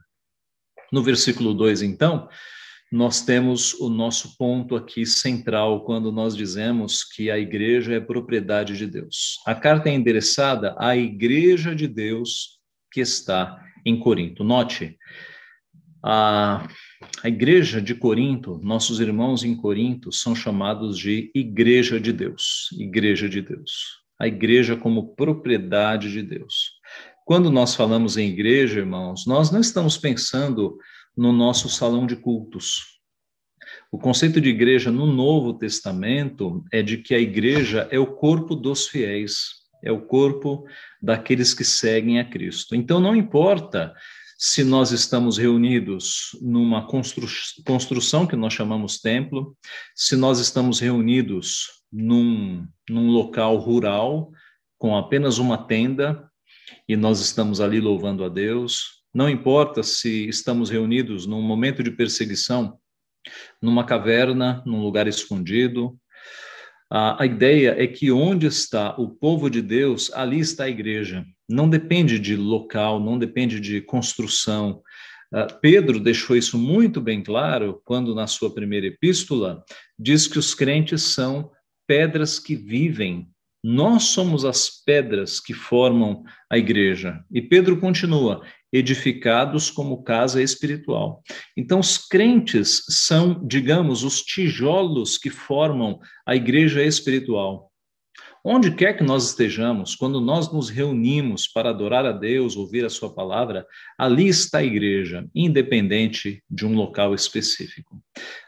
No 0.92 1.02
versículo 1.02 1.54
2, 1.54 1.83
então, 1.83 2.28
nós 2.90 3.21
temos 3.21 3.75
o 3.75 3.88
nosso 3.88 4.37
ponto 4.37 4.75
aqui 4.75 5.04
central 5.04 5.85
quando 5.85 6.11
nós 6.11 6.37
dizemos 6.37 7.04
que 7.04 7.30
a 7.30 7.38
igreja 7.38 7.95
é 7.95 8.00
propriedade 8.00 8.76
de 8.76 8.87
Deus. 8.87 9.38
A 9.47 9.54
carta 9.54 9.88
é 9.88 9.95
endereçada 9.95 10.75
à 10.78 10.97
igreja 10.97 11.75
de 11.75 11.87
Deus 11.87 12.59
que 12.90 13.00
está 13.00 13.62
em 13.85 13.99
Corinto. 13.99 14.42
Note, 14.42 14.97
a, 16.02 16.66
a 17.23 17.28
igreja 17.28 17.83
de 17.83 17.95
Corinto, 17.95 18.59
nossos 18.62 19.00
irmãos 19.00 19.45
em 19.45 19.54
Corinto, 19.54 20.11
são 20.11 20.35
chamados 20.35 20.99
de 20.99 21.30
igreja 21.35 22.00
de 22.00 22.12
Deus. 22.12 22.68
Igreja 22.78 23.28
de 23.28 23.42
Deus 23.42 23.99
a 24.18 24.26
igreja 24.26 24.76
como 24.76 25.14
propriedade 25.14 26.11
de 26.11 26.23
Deus. 26.23 26.73
Quando 27.25 27.50
nós 27.50 27.75
falamos 27.75 28.16
em 28.16 28.28
igreja, 28.28 28.80
irmãos, 28.80 29.26
nós 29.26 29.50
não 29.50 29.61
estamos 29.61 29.97
pensando 29.97 30.76
no 31.19 31.33
nosso 31.33 31.69
salão 31.69 32.07
de 32.07 32.15
cultos. 32.15 33.01
O 33.91 33.99
conceito 33.99 34.41
de 34.41 34.49
igreja 34.49 34.93
no 34.93 35.05
Novo 35.05 35.53
Testamento 35.53 36.65
é 36.73 36.81
de 36.81 36.99
que 36.99 37.13
a 37.13 37.19
igreja 37.19 37.89
é 37.91 37.99
o 37.99 38.07
corpo 38.07 38.55
dos 38.55 38.87
fiéis, 38.87 39.49
é 39.83 39.91
o 39.91 40.01
corpo 40.01 40.65
daqueles 41.03 41.53
que 41.53 41.65
seguem 41.65 42.21
a 42.21 42.25
Cristo. 42.25 42.77
Então, 42.77 43.01
não 43.01 43.17
importa 43.17 43.93
se 44.39 44.63
nós 44.63 44.93
estamos 44.93 45.37
reunidos 45.37 46.31
numa 46.41 46.87
constru 46.87 47.27
construção 47.67 48.25
que 48.25 48.37
nós 48.37 48.55
chamamos 48.55 49.01
templo, 49.01 49.57
se 49.97 50.15
nós 50.15 50.39
estamos 50.39 50.79
reunidos 50.79 51.83
num, 51.93 52.65
num 52.89 53.11
local 53.11 53.57
rural 53.57 54.31
com 54.79 54.97
apenas 54.97 55.39
uma 55.39 55.59
tenda 55.59 56.31
e 56.89 56.97
nós 56.97 57.19
estamos 57.19 57.61
ali 57.61 57.81
louvando 57.81 58.25
a 58.25 58.29
Deus. 58.29 58.98
Não 59.15 59.29
importa 59.29 59.83
se 59.83 60.29
estamos 60.29 60.71
reunidos 60.71 61.27
num 61.27 61.43
momento 61.43 61.83
de 61.83 61.91
perseguição, 61.91 62.79
numa 63.61 63.85
caverna, 63.85 64.62
num 64.67 64.83
lugar 64.83 65.07
escondido. 65.07 65.99
A, 66.91 67.23
a 67.23 67.27
ideia 67.27 67.75
é 67.79 67.87
que 67.87 68.11
onde 68.11 68.47
está 68.47 68.95
o 68.99 69.09
povo 69.09 69.50
de 69.50 69.61
Deus, 69.61 70.12
ali 70.12 70.41
está 70.41 70.65
a 70.65 70.71
igreja. 70.71 71.25
Não 71.49 71.69
depende 71.69 72.19
de 72.19 72.37
local, 72.37 73.00
não 73.00 73.19
depende 73.19 73.61
de 73.61 73.81
construção, 73.81 74.83
Uh, 75.33 75.61
Pedro 75.61 76.00
deixou 76.00 76.35
isso 76.35 76.57
muito 76.57 77.00
bem 77.03 77.23
claro 77.23 77.83
quando, 77.85 78.15
na 78.15 78.27
sua 78.27 78.55
primeira 78.55 78.87
epístola, 78.87 79.62
diz 79.99 80.27
que 80.27 80.38
os 80.38 80.55
crentes 80.55 81.03
são 81.03 81.50
pedras 81.87 82.38
que 82.38 82.57
vivem. 82.57 83.29
Nós 83.62 84.05
somos 84.05 84.45
as 84.45 84.71
pedras 84.85 85.38
que 85.38 85.53
formam 85.53 86.23
a 86.50 86.57
igreja. 86.57 87.23
E 87.31 87.43
Pedro 87.43 87.79
continua: 87.79 88.43
edificados 88.73 89.71
como 89.71 90.03
casa 90.03 90.43
espiritual. 90.43 91.23
Então, 91.57 91.81
os 91.81 91.97
crentes 91.99 92.83
são, 92.89 93.47
digamos, 93.47 94.03
os 94.05 94.23
tijolos 94.23 95.17
que 95.17 95.31
formam 95.31 95.99
a 96.27 96.37
igreja 96.37 96.83
espiritual. 96.83 97.69
Onde 98.45 98.71
quer 98.71 98.97
que 98.97 99.03
nós 99.03 99.29
estejamos, 99.29 99.95
quando 99.97 100.21
nós 100.21 100.53
nos 100.53 100.71
reunimos 100.71 101.49
para 101.49 101.71
adorar 101.71 102.07
a 102.07 102.13
Deus, 102.13 102.57
ouvir 102.57 102.85
a 102.85 102.89
Sua 102.89 103.13
palavra, 103.13 103.67
ali 103.99 104.29
está 104.29 104.59
a 104.59 104.65
igreja, 104.65 105.27
independente 105.35 106.43
de 106.49 106.65
um 106.65 106.75
local 106.75 107.15
específico. 107.15 108.01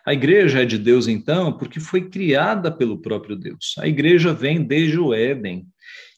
A 0.07 0.13
igreja 0.13 0.63
é 0.63 0.65
de 0.65 0.79
Deus, 0.79 1.09
então, 1.09 1.53
porque 1.53 1.81
foi 1.81 2.09
criada 2.09 2.71
pelo 2.71 3.03
próprio 3.03 3.37
Deus. 3.37 3.75
A 3.79 3.89
igreja 3.89 4.33
vem 4.33 4.63
desde 4.63 4.99
o 4.99 5.13
Éden. 5.13 5.67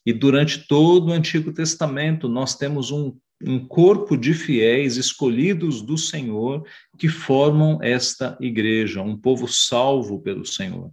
E 0.05 0.13
durante 0.13 0.67
todo 0.67 1.09
o 1.09 1.13
Antigo 1.13 1.53
Testamento, 1.53 2.29
nós 2.29 2.57
temos 2.57 2.91
um 2.91 3.17
um 3.47 3.67
corpo 3.67 4.17
de 4.17 4.35
fiéis 4.35 4.97
escolhidos 4.97 5.83
do 5.83 5.97
Senhor 5.99 6.65
que 6.99 7.09
formam 7.09 7.79
esta 7.83 8.37
igreja, 8.41 9.03
um 9.03 9.17
povo 9.17 9.47
salvo 9.49 10.21
pelo 10.21 10.45
Senhor. 10.45 10.91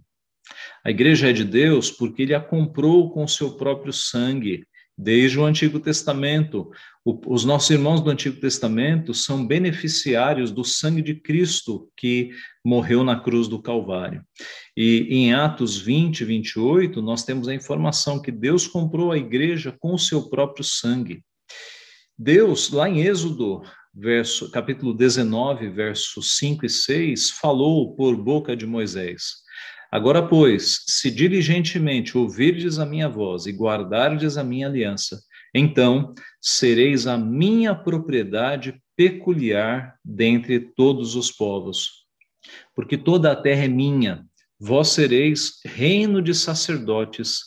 A 0.84 0.90
igreja 0.90 1.30
é 1.30 1.32
de 1.32 1.44
Deus 1.44 1.90
porque 1.90 2.22
ele 2.22 2.34
a 2.34 2.40
comprou 2.40 3.10
com 3.10 3.26
seu 3.28 3.52
próprio 3.52 3.92
sangue, 3.92 4.66
desde 4.96 5.38
o 5.38 5.44
Antigo 5.44 5.80
Testamento. 5.80 6.70
Os 7.04 7.44
nossos 7.44 7.70
irmãos 7.70 8.00
do 8.00 8.10
Antigo 8.10 8.38
Testamento 8.40 9.14
são 9.14 9.46
beneficiários 9.46 10.50
do 10.50 10.64
sangue 10.64 11.00
de 11.00 11.14
Cristo 11.14 11.88
que 11.96 12.30
morreu 12.64 13.02
na 13.02 13.18
cruz 13.18 13.48
do 13.48 13.60
Calvário. 13.60 14.22
E 14.76 15.06
em 15.10 15.32
Atos 15.32 15.78
20, 15.78 16.24
28, 16.24 17.00
nós 17.00 17.24
temos 17.24 17.48
a 17.48 17.54
informação 17.54 18.20
que 18.20 18.30
Deus 18.30 18.66
comprou 18.66 19.10
a 19.10 19.18
igreja 19.18 19.74
com 19.78 19.94
o 19.94 19.98
seu 19.98 20.28
próprio 20.28 20.64
sangue. 20.64 21.22
Deus, 22.22 22.70
lá 22.70 22.86
em 22.86 23.00
Êxodo, 23.00 23.62
verso, 23.94 24.50
capítulo 24.50 24.92
19, 24.92 25.70
versos 25.70 26.36
5 26.36 26.66
e 26.66 26.68
6, 26.68 27.30
falou 27.30 27.96
por 27.96 28.14
boca 28.14 28.54
de 28.54 28.66
Moisés: 28.66 29.36
Agora, 29.90 30.28
pois, 30.28 30.84
se 30.86 31.10
diligentemente 31.10 32.18
ouvirdes 32.18 32.78
a 32.78 32.84
minha 32.84 33.08
voz 33.08 33.46
e 33.46 33.52
guardardes 33.52 34.36
a 34.36 34.44
minha 34.44 34.66
aliança, 34.66 35.18
então 35.54 36.14
sereis 36.38 37.06
a 37.06 37.16
minha 37.16 37.74
propriedade 37.74 38.78
peculiar 38.94 39.94
dentre 40.04 40.60
todos 40.60 41.16
os 41.16 41.32
povos. 41.32 42.04
Porque 42.74 42.98
toda 42.98 43.32
a 43.32 43.36
terra 43.36 43.64
é 43.64 43.68
minha, 43.68 44.26
vós 44.60 44.88
sereis 44.88 45.54
reino 45.64 46.20
de 46.20 46.34
sacerdotes 46.34 47.38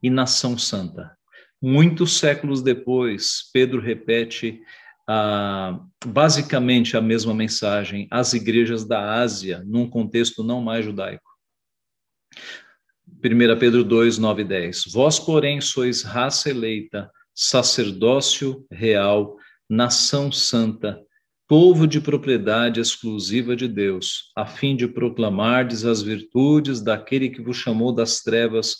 e 0.00 0.08
nação 0.08 0.56
santa. 0.56 1.18
Muitos 1.62 2.18
séculos 2.18 2.62
depois, 2.62 3.50
Pedro 3.52 3.80
repete 3.80 4.62
ah, 5.06 5.78
basicamente 6.06 6.96
a 6.96 7.00
mesma 7.00 7.34
mensagem 7.34 8.08
às 8.10 8.32
igrejas 8.32 8.84
da 8.84 9.20
Ásia, 9.20 9.62
num 9.66 9.88
contexto 9.88 10.42
não 10.42 10.62
mais 10.62 10.84
judaico. 10.84 11.28
1 13.22 13.58
Pedro 13.58 13.84
2, 13.84 14.16
9 14.16 14.42
e 14.42 14.44
10. 14.44 14.84
Vós, 14.92 15.18
porém, 15.18 15.60
sois 15.60 16.02
raça 16.02 16.48
eleita, 16.48 17.10
sacerdócio 17.34 18.64
real, 18.70 19.36
nação 19.68 20.32
santa, 20.32 20.98
povo 21.46 21.86
de 21.86 22.00
propriedade 22.00 22.80
exclusiva 22.80 23.54
de 23.54 23.68
Deus, 23.68 24.30
a 24.36 24.46
fim 24.46 24.74
de 24.74 24.88
proclamardes 24.88 25.84
as 25.84 26.00
virtudes 26.00 26.80
daquele 26.80 27.28
que 27.28 27.42
vos 27.42 27.56
chamou 27.56 27.92
das 27.92 28.20
trevas 28.20 28.76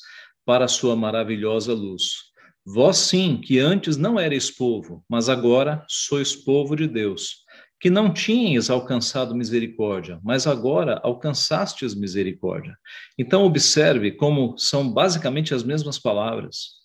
para 0.46 0.64
a 0.64 0.68
sua 0.68 0.96
maravilhosa 0.96 1.75
luz. 1.75 2.29
Vós 2.72 2.98
sim, 2.98 3.40
que 3.40 3.58
antes 3.58 3.96
não 3.96 4.18
erais 4.18 4.48
povo, 4.48 5.04
mas 5.08 5.28
agora 5.28 5.84
sois 5.88 6.36
povo 6.36 6.76
de 6.76 6.86
Deus, 6.86 7.38
que 7.80 7.90
não 7.90 8.14
tinhas 8.14 8.70
alcançado 8.70 9.34
misericórdia, 9.34 10.20
mas 10.22 10.46
agora 10.46 11.00
alcançastes 11.02 11.96
misericórdia. 11.96 12.76
Então 13.18 13.42
observe 13.42 14.12
como 14.12 14.56
são 14.56 14.88
basicamente 14.88 15.52
as 15.52 15.64
mesmas 15.64 15.98
palavras. 15.98 16.78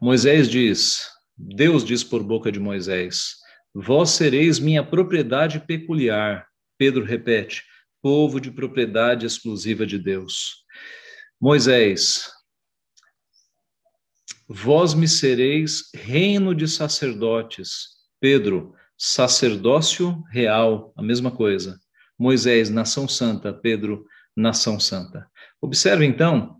Moisés 0.00 0.48
diz, 0.48 1.00
Deus 1.36 1.84
diz 1.84 2.04
por 2.04 2.22
boca 2.22 2.52
de 2.52 2.60
Moisés: 2.60 3.34
Vós 3.74 4.10
sereis 4.10 4.60
minha 4.60 4.84
propriedade 4.84 5.58
peculiar. 5.58 6.46
Pedro 6.78 7.04
repete: 7.04 7.64
povo 8.00 8.40
de 8.40 8.52
propriedade 8.52 9.26
exclusiva 9.26 9.84
de 9.84 9.98
Deus. 9.98 10.64
Moisés, 11.40 12.30
vós 14.48 14.94
me 14.94 15.08
sereis 15.08 15.90
reino 15.94 16.54
de 16.54 16.68
sacerdotes. 16.68 17.96
Pedro, 18.20 18.74
sacerdócio 18.96 20.22
real, 20.30 20.92
a 20.96 21.02
mesma 21.02 21.30
coisa. 21.30 21.78
Moisés, 22.18 22.70
nação 22.70 23.08
santa. 23.08 23.52
Pedro, 23.52 24.04
nação 24.36 24.78
santa. 24.78 25.26
Observe 25.60 26.04
então 26.04 26.56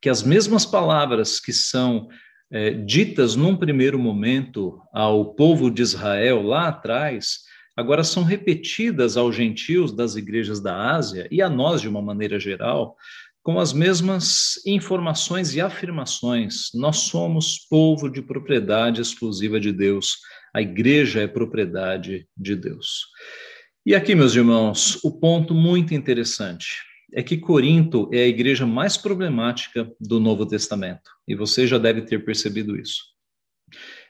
que 0.00 0.08
as 0.08 0.22
mesmas 0.22 0.66
palavras 0.66 1.40
que 1.40 1.52
são 1.52 2.08
é, 2.50 2.70
ditas 2.70 3.36
num 3.36 3.56
primeiro 3.56 3.98
momento 3.98 4.80
ao 4.92 5.34
povo 5.34 5.70
de 5.70 5.82
Israel 5.82 6.42
lá 6.42 6.68
atrás, 6.68 7.40
agora 7.76 8.04
são 8.04 8.22
repetidas 8.22 9.16
aos 9.16 9.34
gentios 9.34 9.92
das 9.92 10.14
igrejas 10.14 10.60
da 10.60 10.94
Ásia 10.94 11.26
e 11.30 11.40
a 11.42 11.48
nós 11.48 11.80
de 11.80 11.88
uma 11.88 12.02
maneira 12.02 12.38
geral, 12.38 12.96
com 13.44 13.60
as 13.60 13.74
mesmas 13.74 14.54
informações 14.66 15.54
e 15.54 15.60
afirmações. 15.60 16.70
Nós 16.72 16.96
somos 16.96 17.58
povo 17.68 18.08
de 18.08 18.22
propriedade 18.22 19.02
exclusiva 19.02 19.60
de 19.60 19.70
Deus. 19.70 20.16
A 20.54 20.62
igreja 20.62 21.20
é 21.20 21.26
propriedade 21.26 22.26
de 22.34 22.56
Deus. 22.56 23.04
E 23.84 23.94
aqui, 23.94 24.14
meus 24.14 24.34
irmãos, 24.34 24.98
o 25.04 25.12
ponto 25.12 25.54
muito 25.54 25.92
interessante 25.92 26.78
é 27.12 27.22
que 27.22 27.36
Corinto 27.36 28.08
é 28.10 28.20
a 28.20 28.26
igreja 28.26 28.64
mais 28.66 28.96
problemática 28.96 29.92
do 30.00 30.18
Novo 30.18 30.46
Testamento, 30.46 31.10
e 31.28 31.34
você 31.34 31.66
já 31.66 31.76
deve 31.76 32.00
ter 32.00 32.24
percebido 32.24 32.80
isso. 32.80 33.02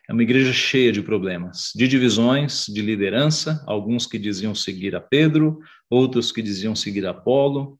É 0.09 0.13
uma 0.13 0.23
igreja 0.23 0.53
cheia 0.53 0.93
de 0.93 1.03
problemas, 1.03 1.73
de 1.75 1.89
divisões, 1.89 2.67
de 2.69 2.81
liderança, 2.81 3.65
alguns 3.67 4.07
que 4.07 4.19
diziam 4.19 4.55
seguir 4.55 4.95
a 4.95 5.01
Pedro, 5.01 5.59
outros 5.91 6.31
que 6.31 6.41
diziam 6.41 6.77
seguir 6.77 7.05
a 7.05 7.11
Apolo, 7.11 7.79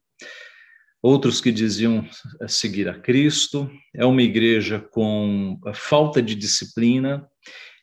outros 1.05 1.39
que 1.39 1.51
diziam 1.51 2.03
eh, 2.41 2.47
seguir 2.47 2.89
a 2.89 2.95
Cristo. 2.95 3.69
É 3.93 4.03
uma 4.05 4.23
igreja 4.23 4.79
com 4.79 5.59
eh, 5.65 5.73
falta 5.73 6.21
de 6.21 6.33
disciplina, 6.33 7.27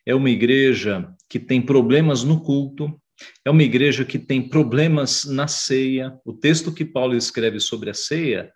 é 0.05 0.13
uma 0.15 0.29
igreja 0.29 1.09
que 1.29 1.39
tem 1.39 1.63
problemas 1.63 2.25
no 2.25 2.43
culto, 2.43 3.01
é 3.45 3.51
uma 3.51 3.63
igreja 3.63 4.05
que 4.05 4.19
tem 4.19 4.49
problemas 4.49 5.25
na 5.25 5.47
ceia. 5.47 6.19
O 6.25 6.33
texto 6.33 6.75
que 6.75 6.85
Paulo 6.85 7.15
escreve 7.15 7.61
sobre 7.61 7.91
a 7.91 7.95
ceia 7.95 8.53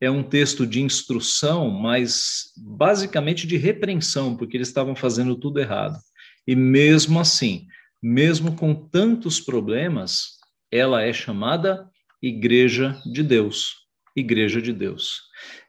é 0.00 0.10
um 0.10 0.22
texto 0.22 0.66
de 0.66 0.80
instrução, 0.80 1.70
mas 1.70 2.52
basicamente 2.56 3.46
de 3.46 3.58
repreensão, 3.58 4.34
porque 4.34 4.56
eles 4.56 4.68
estavam 4.68 4.96
fazendo 4.96 5.36
tudo 5.36 5.60
errado. 5.60 5.98
E 6.46 6.56
mesmo 6.56 7.20
assim, 7.20 7.66
mesmo 8.02 8.56
com 8.56 8.74
tantos 8.74 9.40
problemas, 9.40 10.38
ela 10.70 11.02
é 11.02 11.12
chamada 11.12 11.86
Igreja 12.22 12.98
de 13.12 13.22
Deus. 13.22 13.85
Igreja 14.16 14.62
de 14.62 14.72
Deus. 14.72 15.24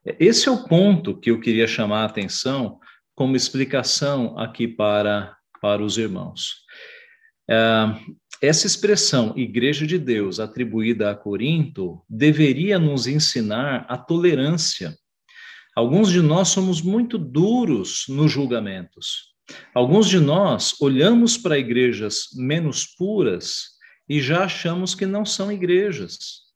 Esse 0.05 0.47
é 0.47 0.51
o 0.51 0.63
ponto 0.63 1.19
que 1.19 1.29
eu 1.29 1.39
queria 1.39 1.67
chamar 1.67 2.03
a 2.03 2.05
atenção 2.05 2.79
como 3.13 3.35
explicação 3.35 4.39
aqui 4.39 4.67
para, 4.67 5.35
para 5.61 5.83
os 5.83 5.97
irmãos. 5.97 6.63
É, 7.49 7.57
essa 8.41 8.67
expressão 8.67 9.33
igreja 9.35 9.85
de 9.85 9.97
Deus 9.97 10.39
atribuída 10.39 11.09
a 11.09 11.15
Corinto 11.15 12.03
deveria 12.07 12.77
nos 12.77 13.07
ensinar 13.07 13.85
a 13.89 13.97
tolerância. 13.97 14.95
Alguns 15.75 16.11
de 16.11 16.21
nós 16.21 16.49
somos 16.49 16.81
muito 16.81 17.17
duros 17.17 18.05
nos 18.07 18.31
julgamentos. 18.31 19.35
Alguns 19.73 20.07
de 20.07 20.19
nós 20.19 20.79
olhamos 20.81 21.37
para 21.37 21.57
igrejas 21.57 22.27
menos 22.35 22.85
puras 22.85 23.77
e 24.07 24.21
já 24.21 24.43
achamos 24.43 24.93
que 24.93 25.05
não 25.05 25.25
são 25.25 25.51
igrejas. 25.51 26.46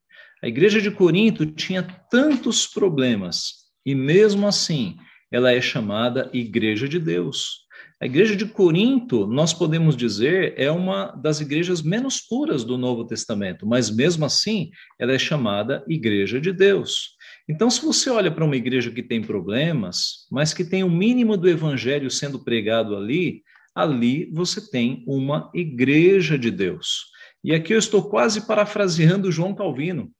A 0.43 0.47
igreja 0.47 0.81
de 0.81 0.89
Corinto 0.89 1.45
tinha 1.45 1.83
tantos 2.09 2.65
problemas 2.65 3.61
e 3.85 3.93
mesmo 3.93 4.47
assim 4.47 4.97
ela 5.31 5.51
é 5.51 5.61
chamada 5.61 6.31
igreja 6.33 6.89
de 6.89 6.97
Deus. 6.97 7.61
A 8.01 8.07
igreja 8.07 8.35
de 8.35 8.47
Corinto, 8.47 9.27
nós 9.27 9.53
podemos 9.53 9.95
dizer, 9.95 10.55
é 10.57 10.71
uma 10.71 11.11
das 11.11 11.39
igrejas 11.39 11.83
menos 11.83 12.19
puras 12.19 12.63
do 12.63 12.75
Novo 12.75 13.05
Testamento, 13.05 13.67
mas 13.67 13.91
mesmo 13.91 14.25
assim, 14.25 14.71
ela 14.99 15.13
é 15.13 15.19
chamada 15.19 15.85
igreja 15.87 16.41
de 16.41 16.51
Deus. 16.51 17.11
Então, 17.47 17.69
se 17.69 17.85
você 17.85 18.09
olha 18.09 18.31
para 18.31 18.43
uma 18.43 18.55
igreja 18.55 18.89
que 18.89 19.03
tem 19.03 19.21
problemas, 19.21 20.25
mas 20.31 20.55
que 20.55 20.63
tem 20.63 20.83
o 20.83 20.89
mínimo 20.89 21.37
do 21.37 21.47
evangelho 21.47 22.09
sendo 22.09 22.43
pregado 22.43 22.97
ali, 22.97 23.43
ali 23.75 24.31
você 24.33 24.71
tem 24.71 25.03
uma 25.07 25.51
igreja 25.53 26.35
de 26.35 26.49
Deus. 26.49 27.11
E 27.43 27.53
aqui 27.53 27.73
eu 27.73 27.79
estou 27.79 28.09
quase 28.09 28.47
parafraseando 28.47 29.31
João 29.31 29.53
Calvino. 29.53 30.11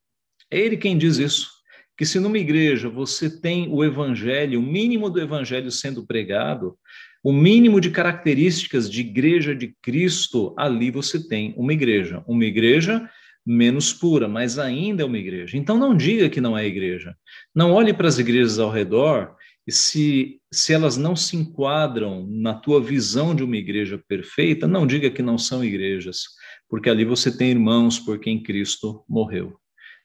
É 0.52 0.60
ele 0.60 0.78
quem 0.78 0.98
diz 0.98 1.18
isso 1.18 1.62
que 2.02 2.06
se 2.06 2.20
numa 2.20 2.40
igreja 2.40 2.90
você 2.90 3.30
tem 3.30 3.68
o 3.70 3.84
evangelho, 3.84 4.60
o 4.60 4.64
mínimo 4.64 5.08
do 5.08 5.22
evangelho 5.22 5.70
sendo 5.70 6.04
pregado, 6.04 6.76
o 7.24 7.32
mínimo 7.32 7.80
de 7.80 7.92
características 7.92 8.90
de 8.90 9.02
igreja 9.02 9.56
de 9.56 9.76
Cristo, 9.84 10.56
ali 10.58 10.90
você 10.90 11.28
tem 11.28 11.54
uma 11.56 11.74
igreja. 11.74 12.24
Uma 12.26 12.46
igreja 12.46 13.08
menos 13.46 13.94
pura, 13.94 14.28
mas 14.28 14.58
ainda 14.58 15.04
é 15.04 15.06
uma 15.06 15.20
igreja. 15.20 15.56
Então 15.56 15.78
não 15.78 15.96
diga 15.96 16.28
que 16.28 16.42
não 16.42 16.58
é 16.58 16.66
igreja. 16.66 17.16
Não 17.54 17.72
olhe 17.72 17.94
para 17.94 18.08
as 18.08 18.18
igrejas 18.18 18.58
ao 18.58 18.72
redor 18.72 19.36
e 19.68 19.72
se, 19.72 20.40
se 20.52 20.74
elas 20.74 20.98
não 20.98 21.16
se 21.16 21.38
enquadram 21.38 22.26
na 22.28 22.56
tua 22.56 22.82
visão 22.82 23.36
de 23.36 23.44
uma 23.44 23.58
igreja 23.58 24.02
perfeita, 24.08 24.68
não 24.68 24.88
diga 24.88 25.12
que 25.12 25.22
não 25.22 25.38
são 25.38 25.64
igrejas, 25.64 26.24
porque 26.68 26.90
ali 26.90 27.06
você 27.06 27.36
tem 27.36 27.52
irmãos 27.52 28.00
por 28.00 28.18
quem 28.18 28.42
Cristo 28.42 29.06
morreu. 29.08 29.61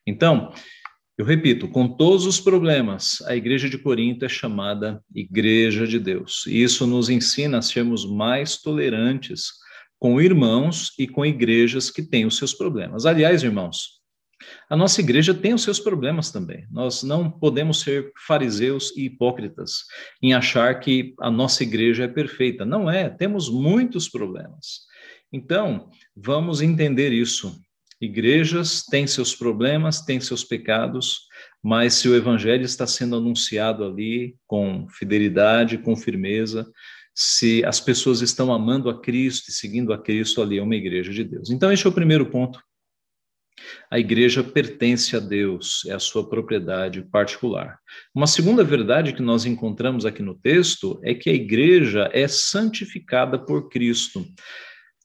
Então, 0.06 0.52
eu 1.18 1.24
repito, 1.24 1.66
com 1.68 1.88
todos 1.88 2.26
os 2.26 2.38
problemas, 2.38 3.22
a 3.22 3.34
igreja 3.34 3.70
de 3.70 3.78
Corinto 3.78 4.24
é 4.24 4.28
chamada 4.28 5.02
Igreja 5.14 5.86
de 5.86 5.98
Deus. 5.98 6.44
E 6.46 6.62
isso 6.62 6.86
nos 6.86 7.08
ensina 7.08 7.58
a 7.58 7.62
sermos 7.62 8.04
mais 8.04 8.60
tolerantes 8.60 9.52
com 9.98 10.20
irmãos 10.20 10.92
e 10.98 11.08
com 11.08 11.24
igrejas 11.24 11.90
que 11.90 12.02
têm 12.02 12.26
os 12.26 12.36
seus 12.36 12.52
problemas. 12.52 13.06
Aliás, 13.06 13.42
irmãos, 13.42 13.96
a 14.68 14.76
nossa 14.76 15.00
igreja 15.00 15.32
tem 15.32 15.54
os 15.54 15.62
seus 15.62 15.80
problemas 15.80 16.30
também. 16.30 16.66
Nós 16.70 17.02
não 17.02 17.30
podemos 17.30 17.80
ser 17.80 18.12
fariseus 18.26 18.94
e 18.94 19.06
hipócritas 19.06 19.84
em 20.22 20.34
achar 20.34 20.78
que 20.78 21.14
a 21.18 21.30
nossa 21.30 21.62
igreja 21.62 22.04
é 22.04 22.08
perfeita. 22.08 22.66
Não 22.66 22.90
é, 22.90 23.08
temos 23.08 23.48
muitos 23.48 24.06
problemas. 24.06 24.80
Então, 25.32 25.88
vamos 26.14 26.60
entender 26.60 27.10
isso 27.10 27.58
Igrejas 28.00 28.82
têm 28.84 29.06
seus 29.06 29.34
problemas, 29.34 30.02
têm 30.02 30.20
seus 30.20 30.44
pecados, 30.44 31.20
mas 31.62 31.94
se 31.94 32.08
o 32.08 32.14
evangelho 32.14 32.64
está 32.64 32.86
sendo 32.86 33.16
anunciado 33.16 33.84
ali 33.84 34.36
com 34.46 34.86
fidelidade, 34.88 35.78
com 35.78 35.96
firmeza, 35.96 36.70
se 37.14 37.64
as 37.64 37.80
pessoas 37.80 38.20
estão 38.20 38.52
amando 38.52 38.90
a 38.90 39.00
Cristo 39.00 39.48
e 39.48 39.52
seguindo 39.52 39.92
a 39.94 39.98
Cristo, 39.98 40.42
ali 40.42 40.58
é 40.58 40.62
uma 40.62 40.76
igreja 40.76 41.10
de 41.10 41.24
Deus. 41.24 41.50
Então, 41.50 41.72
este 41.72 41.86
é 41.86 41.88
o 41.90 41.92
primeiro 41.92 42.26
ponto. 42.26 42.60
A 43.90 43.98
igreja 43.98 44.44
pertence 44.44 45.16
a 45.16 45.18
Deus, 45.18 45.84
é 45.86 45.94
a 45.94 45.98
sua 45.98 46.28
propriedade 46.28 47.02
particular. 47.02 47.78
Uma 48.14 48.26
segunda 48.26 48.62
verdade 48.62 49.14
que 49.14 49.22
nós 49.22 49.46
encontramos 49.46 50.04
aqui 50.04 50.22
no 50.22 50.34
texto 50.34 51.00
é 51.02 51.14
que 51.14 51.30
a 51.30 51.32
igreja 51.32 52.10
é 52.12 52.28
santificada 52.28 53.38
por 53.38 53.70
Cristo. 53.70 54.26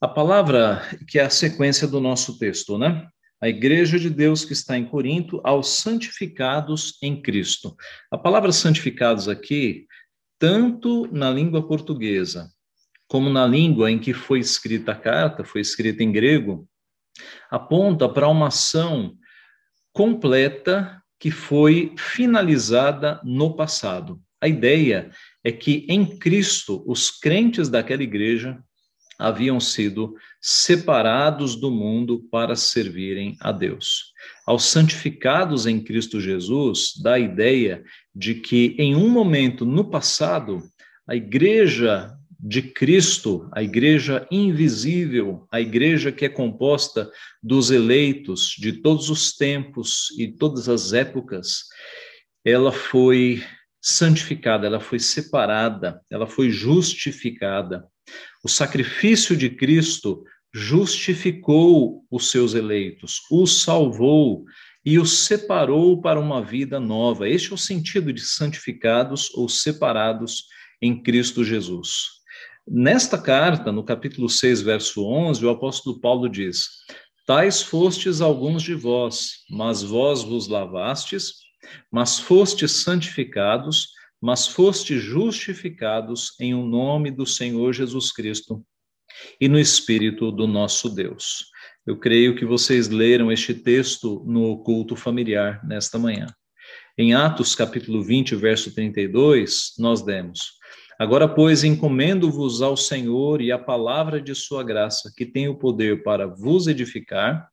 A 0.02 0.08
palavra 0.08 0.82
que 1.08 1.20
é 1.20 1.24
a 1.24 1.30
sequência 1.30 1.88
do 1.88 2.00
nosso 2.00 2.40
texto, 2.40 2.76
né? 2.76 3.08
A 3.40 3.48
igreja 3.48 4.00
de 4.00 4.10
Deus 4.10 4.44
que 4.44 4.52
está 4.52 4.76
em 4.76 4.84
Corinto, 4.84 5.40
aos 5.44 5.70
santificados 5.78 6.98
em 7.04 7.22
Cristo. 7.22 7.78
A 8.10 8.18
palavra 8.18 8.52
santificados 8.52 9.30
aqui, 9.30 9.86
tanto 10.40 11.08
na 11.12 11.30
língua 11.30 11.68
portuguesa 11.68 12.52
como 13.08 13.30
na 13.30 13.46
língua 13.46 13.92
em 13.92 14.00
que 14.00 14.12
foi 14.12 14.40
escrita 14.40 14.94
a 14.94 14.96
carta, 14.96 15.44
foi 15.44 15.62
escrita 15.62 16.02
em 16.02 16.12
grego, 16.12 16.68
aponta 17.52 18.10
para 18.10 18.28
uma 18.28 18.48
ação 18.48 19.16
completa 19.94 21.00
que 21.20 21.30
foi 21.30 21.94
finalizada 21.96 23.22
no 23.24 23.56
passado. 23.56 24.20
A 24.42 24.48
ideia 24.48 25.12
é 25.44 25.52
que 25.52 25.86
em 25.88 26.18
Cristo 26.18 26.84
os 26.88 27.12
crentes 27.12 27.70
daquela 27.70 28.02
igreja 28.02 28.64
haviam 29.22 29.60
sido 29.60 30.16
separados 30.42 31.56
do 31.56 31.70
mundo 31.70 32.28
para 32.32 32.56
servirem 32.56 33.38
a 33.40 33.52
Deus. 33.52 34.12
Aos 34.46 34.66
santificados 34.66 35.68
em 35.68 35.80
Cristo 35.80 36.20
Jesus, 36.20 36.94
dá 37.02 37.14
a 37.14 37.20
ideia 37.20 37.84
de 38.16 38.36
que 38.36 38.76
em 38.80 38.96
um 38.96 39.08
momento 39.08 39.66
no 39.66 39.90
passado, 39.90 40.64
a 41.08 41.16
igreja 41.16 42.12
de 42.40 42.64
Cristo, 42.64 43.48
a 43.54 43.62
igreja 43.62 44.28
invisível, 44.32 45.48
a 45.52 45.62
igreja 45.62 46.12
que 46.12 46.26
é 46.26 46.30
composta 46.30 47.08
dos 47.44 47.70
eleitos 47.70 48.56
de 48.58 48.74
todos 48.74 49.12
os 49.12 49.38
tempos 49.38 50.08
e 50.18 50.28
todas 50.28 50.68
as 50.68 50.92
épocas, 50.94 51.66
ela 52.44 52.72
foi 52.72 53.44
santificada, 53.80 54.66
ela 54.66 54.80
foi 54.80 54.98
separada, 54.98 56.02
ela 56.10 56.26
foi 56.26 56.50
justificada. 56.50 57.86
O 58.44 58.50
sacrifício 58.50 59.36
de 59.36 59.50
Cristo 59.50 60.24
justificou 60.54 62.06
os 62.10 62.30
seus 62.30 62.54
eleitos, 62.54 63.22
os 63.32 63.62
salvou 63.62 64.46
e 64.86 65.00
os 65.00 65.26
separou 65.26 66.02
para 66.02 66.20
uma 66.20 66.42
vida 66.42 66.80
nova. 66.80 67.30
Este 67.30 67.52
é 67.52 67.54
o 67.54 67.58
sentido 67.58 68.12
de 68.12 68.22
santificados 68.22 69.30
ou 69.34 69.48
separados 69.48 70.46
em 70.82 71.02
Cristo 71.02 71.44
Jesus. 71.44 72.22
Nesta 72.68 73.18
carta, 73.18 73.72
no 73.72 73.84
capítulo 73.84 74.30
6, 74.30 74.62
verso 74.62 75.06
11, 75.06 75.46
o 75.46 75.50
apóstolo 75.50 76.00
Paulo 76.00 76.28
diz: 76.28 76.68
Tais 77.26 77.62
fostes 77.62 78.22
alguns 78.22 78.64
de 78.64 78.74
vós, 78.74 79.44
mas 79.50 79.84
vós 79.84 80.24
vos 80.24 80.48
lavastes, 80.48 81.34
mas 81.92 82.20
fostes 82.20 82.72
santificados, 82.84 83.90
mas 84.22 84.48
fostes 84.48 85.02
justificados 85.02 86.36
em 86.40 86.54
o 86.54 86.60
um 86.60 86.68
nome 86.68 87.10
do 87.10 87.26
Senhor 87.26 87.74
Jesus 87.74 88.12
Cristo 88.12 88.64
e 89.40 89.50
no 89.50 89.60
Espírito 89.60 90.32
do 90.32 90.48
nosso 90.48 90.90
Deus. 90.90 91.46
Eu 91.86 91.98
creio 91.98 92.36
que 92.36 92.46
vocês 92.46 92.90
leram 92.90 93.32
este 93.32 93.54
texto 93.54 94.24
no 94.28 94.64
culto 94.64 94.96
familiar 94.96 95.66
nesta 95.66 95.98
manhã. 95.98 96.28
Em 96.96 97.16
Atos 97.16 97.56
capítulo 97.56 98.04
20, 98.04 98.36
verso 98.36 98.74
32, 98.76 99.74
nós 99.80 100.04
demos: 100.04 100.60
Agora, 101.00 101.28
pois, 101.28 101.64
encomendo-vos 101.64 102.62
ao 102.62 102.78
Senhor 102.78 103.42
e 103.42 103.52
à 103.52 103.58
palavra 103.58 104.22
de 104.22 104.36
sua 104.36 104.64
graça, 104.64 105.12
que 105.18 105.26
tem 105.26 105.48
o 105.48 105.58
poder 105.58 106.04
para 106.04 106.28
vos 106.28 106.68
edificar 106.68 107.50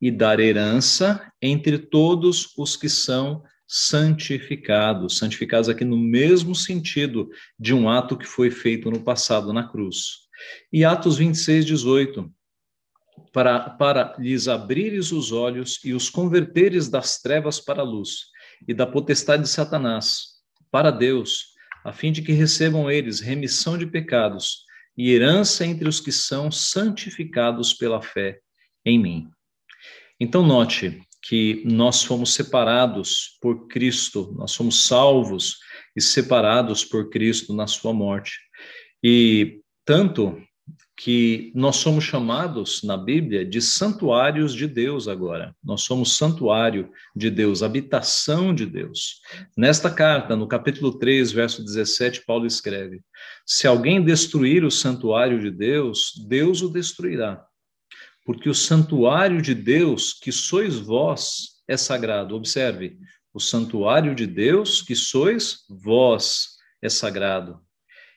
e 0.00 0.12
dar 0.12 0.38
herança 0.38 1.32
entre 1.42 1.78
todos 1.78 2.52
os 2.56 2.76
que 2.76 2.88
são 2.88 3.42
santificados. 3.66 5.18
Santificados 5.18 5.68
aqui 5.68 5.84
no 5.84 5.98
mesmo 5.98 6.54
sentido 6.54 7.30
de 7.58 7.74
um 7.74 7.88
ato 7.88 8.16
que 8.16 8.26
foi 8.26 8.50
feito 8.50 8.90
no 8.90 9.02
passado 9.02 9.52
na 9.52 9.66
cruz. 9.68 10.24
E 10.72 10.84
Atos 10.84 11.16
26, 11.16 11.64
18. 11.64 12.32
Para, 13.32 13.70
para 13.70 14.14
lhes 14.18 14.48
abrires 14.48 15.10
os 15.10 15.32
olhos 15.32 15.80
e 15.84 15.92
os 15.92 16.08
converteres 16.08 16.88
das 16.88 17.20
trevas 17.20 17.60
para 17.60 17.80
a 17.80 17.84
luz 17.84 18.26
e 18.66 18.72
da 18.72 18.86
potestade 18.86 19.42
de 19.42 19.48
Satanás, 19.48 20.34
para 20.70 20.90
Deus, 20.90 21.54
a 21.84 21.92
fim 21.92 22.12
de 22.12 22.22
que 22.22 22.32
recebam 22.32 22.90
eles 22.90 23.20
remissão 23.20 23.76
de 23.76 23.86
pecados 23.86 24.64
e 24.96 25.10
herança 25.10 25.66
entre 25.66 25.88
os 25.88 26.00
que 26.00 26.12
são 26.12 26.50
santificados 26.50 27.74
pela 27.74 28.00
fé 28.00 28.40
em 28.84 28.98
mim. 28.98 29.28
Então, 30.18 30.46
note 30.46 31.02
que 31.26 31.62
nós 31.64 32.04
fomos 32.04 32.34
separados 32.34 33.38
por 33.40 33.66
Cristo, 33.66 34.34
nós 34.36 34.52
somos 34.52 34.86
salvos 34.86 35.58
e 35.96 36.00
separados 36.00 36.84
por 36.84 37.08
Cristo 37.08 37.54
na 37.54 37.66
sua 37.66 37.94
morte. 37.94 38.38
E 39.02 39.60
tanto 39.86 40.38
que 40.96 41.50
nós 41.54 41.76
somos 41.76 42.04
chamados 42.04 42.82
na 42.82 42.96
Bíblia 42.96 43.44
de 43.44 43.60
santuários 43.60 44.54
de 44.54 44.68
Deus 44.68 45.08
agora. 45.08 45.54
Nós 45.64 45.82
somos 45.82 46.16
santuário 46.16 46.90
de 47.16 47.30
Deus, 47.30 47.62
habitação 47.62 48.54
de 48.54 48.66
Deus. 48.66 49.20
Nesta 49.56 49.90
carta, 49.90 50.36
no 50.36 50.46
capítulo 50.46 50.98
3, 50.98 51.32
verso 51.32 51.64
17, 51.64 52.24
Paulo 52.24 52.46
escreve: 52.46 53.00
Se 53.46 53.66
alguém 53.66 54.04
destruir 54.04 54.62
o 54.62 54.70
santuário 54.70 55.40
de 55.40 55.50
Deus, 55.50 56.12
Deus 56.28 56.62
o 56.62 56.68
destruirá. 56.68 57.44
Porque 58.24 58.48
o 58.48 58.54
santuário 58.54 59.42
de 59.42 59.54
Deus, 59.54 60.12
que 60.12 60.32
sois 60.32 60.78
vós, 60.78 61.54
é 61.68 61.76
sagrado. 61.76 62.34
Observe, 62.34 62.98
o 63.32 63.40
santuário 63.40 64.14
de 64.14 64.26
Deus, 64.26 64.80
que 64.80 64.94
sois 64.94 65.64
vós, 65.68 66.56
é 66.80 66.88
sagrado. 66.88 67.60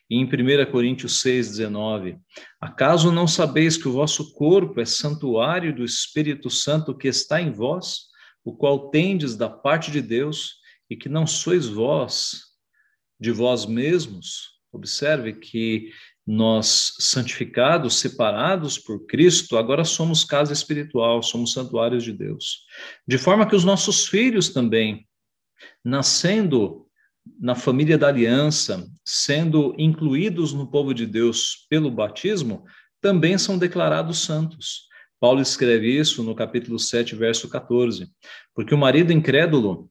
E 0.10 0.16
em 0.16 0.24
1 0.24 0.72
Coríntios 0.72 1.22
6,19, 1.22 2.18
acaso 2.62 3.12
não 3.12 3.28
sabeis 3.28 3.76
que 3.76 3.88
o 3.88 3.92
vosso 3.92 4.34
corpo 4.34 4.80
é 4.80 4.86
santuário 4.86 5.76
do 5.76 5.84
Espírito 5.84 6.50
Santo 6.50 6.98
que 6.98 7.10
está 7.10 7.42
em 7.42 7.52
vós, 7.52 8.08
o 8.44 8.56
qual 8.56 8.90
tendes 8.90 9.36
da 9.36 9.50
parte 9.50 9.92
de 9.92 10.02
Deus, 10.02 10.56
e 10.90 10.96
que 10.96 11.10
não 11.10 11.28
sois 11.28 11.68
vós 11.68 12.44
de 13.20 13.32
vós 13.32 13.66
mesmos? 13.66 14.58
Observe 14.72 15.34
que 15.34 15.92
nós, 16.28 16.94
santificados, 17.00 18.00
separados 18.00 18.78
por 18.78 19.06
Cristo, 19.06 19.58
agora 19.58 19.86
somos 19.86 20.26
casa 20.26 20.52
espiritual, 20.52 21.24
somos 21.24 21.54
santuários 21.54 22.04
de 22.04 22.12
Deus. 22.12 22.66
De 23.08 23.18
forma 23.18 23.48
que 23.48 23.56
os 23.56 23.64
nossos 23.64 24.06
filhos 24.06 24.50
também, 24.50 25.08
nascendo 25.84 26.86
na 27.40 27.56
família 27.56 27.98
da 27.98 28.10
aliança, 28.10 28.86
sendo 29.06 29.74
incluídos 29.78 30.52
no 30.52 30.70
povo 30.70 30.94
de 30.94 31.06
Deus 31.06 31.66
pelo 31.70 31.90
batismo, 31.90 32.66
também 33.00 33.38
são 33.38 33.58
declarados 33.58 34.20
santos. 34.20 34.88
Paulo 35.22 35.42
escreve 35.42 35.98
isso 35.98 36.24
no 36.24 36.36
capítulo 36.36 36.78
7, 36.78 37.16
verso 37.16 37.50
14. 37.50 38.10
Porque 38.54 38.76
o 38.76 38.78
marido 38.78 39.14
incrédulo 39.14 39.90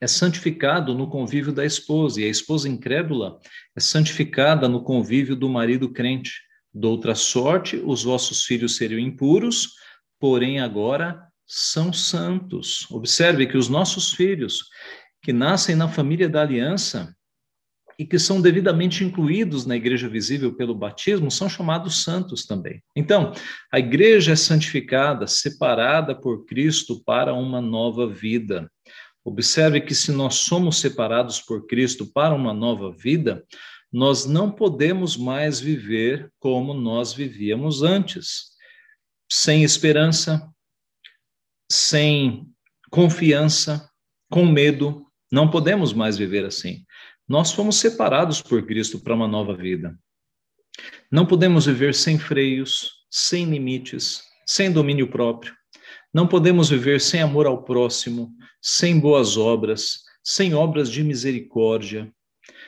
é 0.00 0.06
santificado 0.06 0.94
no 0.94 1.08
convívio 1.08 1.52
da 1.52 1.64
esposa, 1.64 2.20
e 2.20 2.24
a 2.24 2.28
esposa 2.28 2.68
incrédula 2.68 3.38
é 3.76 3.80
santificada 3.80 4.68
no 4.68 4.82
convívio 4.82 5.36
do 5.36 5.48
marido 5.48 5.92
crente. 5.92 6.40
Doutra 6.72 7.14
sorte, 7.14 7.76
os 7.84 8.04
vossos 8.04 8.44
filhos 8.44 8.76
seriam 8.76 8.98
impuros, 8.98 9.74
porém 10.18 10.60
agora 10.60 11.20
são 11.46 11.92
santos. 11.92 12.86
Observe 12.90 13.46
que 13.46 13.58
os 13.58 13.68
nossos 13.68 14.12
filhos, 14.12 14.64
que 15.22 15.32
nascem 15.32 15.74
na 15.74 15.88
família 15.88 16.28
da 16.28 16.42
aliança 16.42 17.14
e 17.98 18.06
que 18.06 18.18
são 18.18 18.40
devidamente 18.40 19.04
incluídos 19.04 19.66
na 19.66 19.76
igreja 19.76 20.08
visível 20.08 20.54
pelo 20.54 20.74
batismo, 20.74 21.30
são 21.30 21.50
chamados 21.50 22.02
santos 22.02 22.46
também. 22.46 22.82
Então, 22.96 23.32
a 23.70 23.78
igreja 23.78 24.32
é 24.32 24.36
santificada, 24.36 25.26
separada 25.26 26.14
por 26.14 26.46
Cristo 26.46 27.02
para 27.04 27.34
uma 27.34 27.60
nova 27.60 28.08
vida. 28.08 28.70
Observe 29.24 29.80
que 29.80 29.94
se 29.94 30.12
nós 30.12 30.36
somos 30.36 30.78
separados 30.80 31.40
por 31.40 31.66
Cristo 31.66 32.06
para 32.06 32.34
uma 32.34 32.54
nova 32.54 32.90
vida, 32.90 33.44
nós 33.92 34.24
não 34.24 34.50
podemos 34.50 35.16
mais 35.16 35.60
viver 35.60 36.32
como 36.38 36.72
nós 36.72 37.12
vivíamos 37.12 37.82
antes, 37.82 38.50
sem 39.30 39.62
esperança, 39.64 40.48
sem 41.70 42.46
confiança, 42.90 43.88
com 44.30 44.46
medo, 44.46 45.06
não 45.30 45.50
podemos 45.50 45.92
mais 45.92 46.16
viver 46.16 46.44
assim. 46.44 46.84
Nós 47.28 47.52
fomos 47.52 47.76
separados 47.76 48.40
por 48.40 48.66
Cristo 48.66 48.98
para 48.98 49.14
uma 49.14 49.28
nova 49.28 49.54
vida. 49.54 49.96
Não 51.10 51.26
podemos 51.26 51.66
viver 51.66 51.94
sem 51.94 52.18
freios, 52.18 52.92
sem 53.10 53.44
limites, 53.44 54.22
sem 54.46 54.72
domínio 54.72 55.08
próprio. 55.08 55.54
Não 56.12 56.26
podemos 56.26 56.68
viver 56.68 57.00
sem 57.00 57.20
amor 57.22 57.46
ao 57.46 57.62
próximo, 57.62 58.34
sem 58.60 58.98
boas 58.98 59.36
obras, 59.36 60.00
sem 60.22 60.54
obras 60.54 60.90
de 60.90 61.02
misericórdia, 61.02 62.12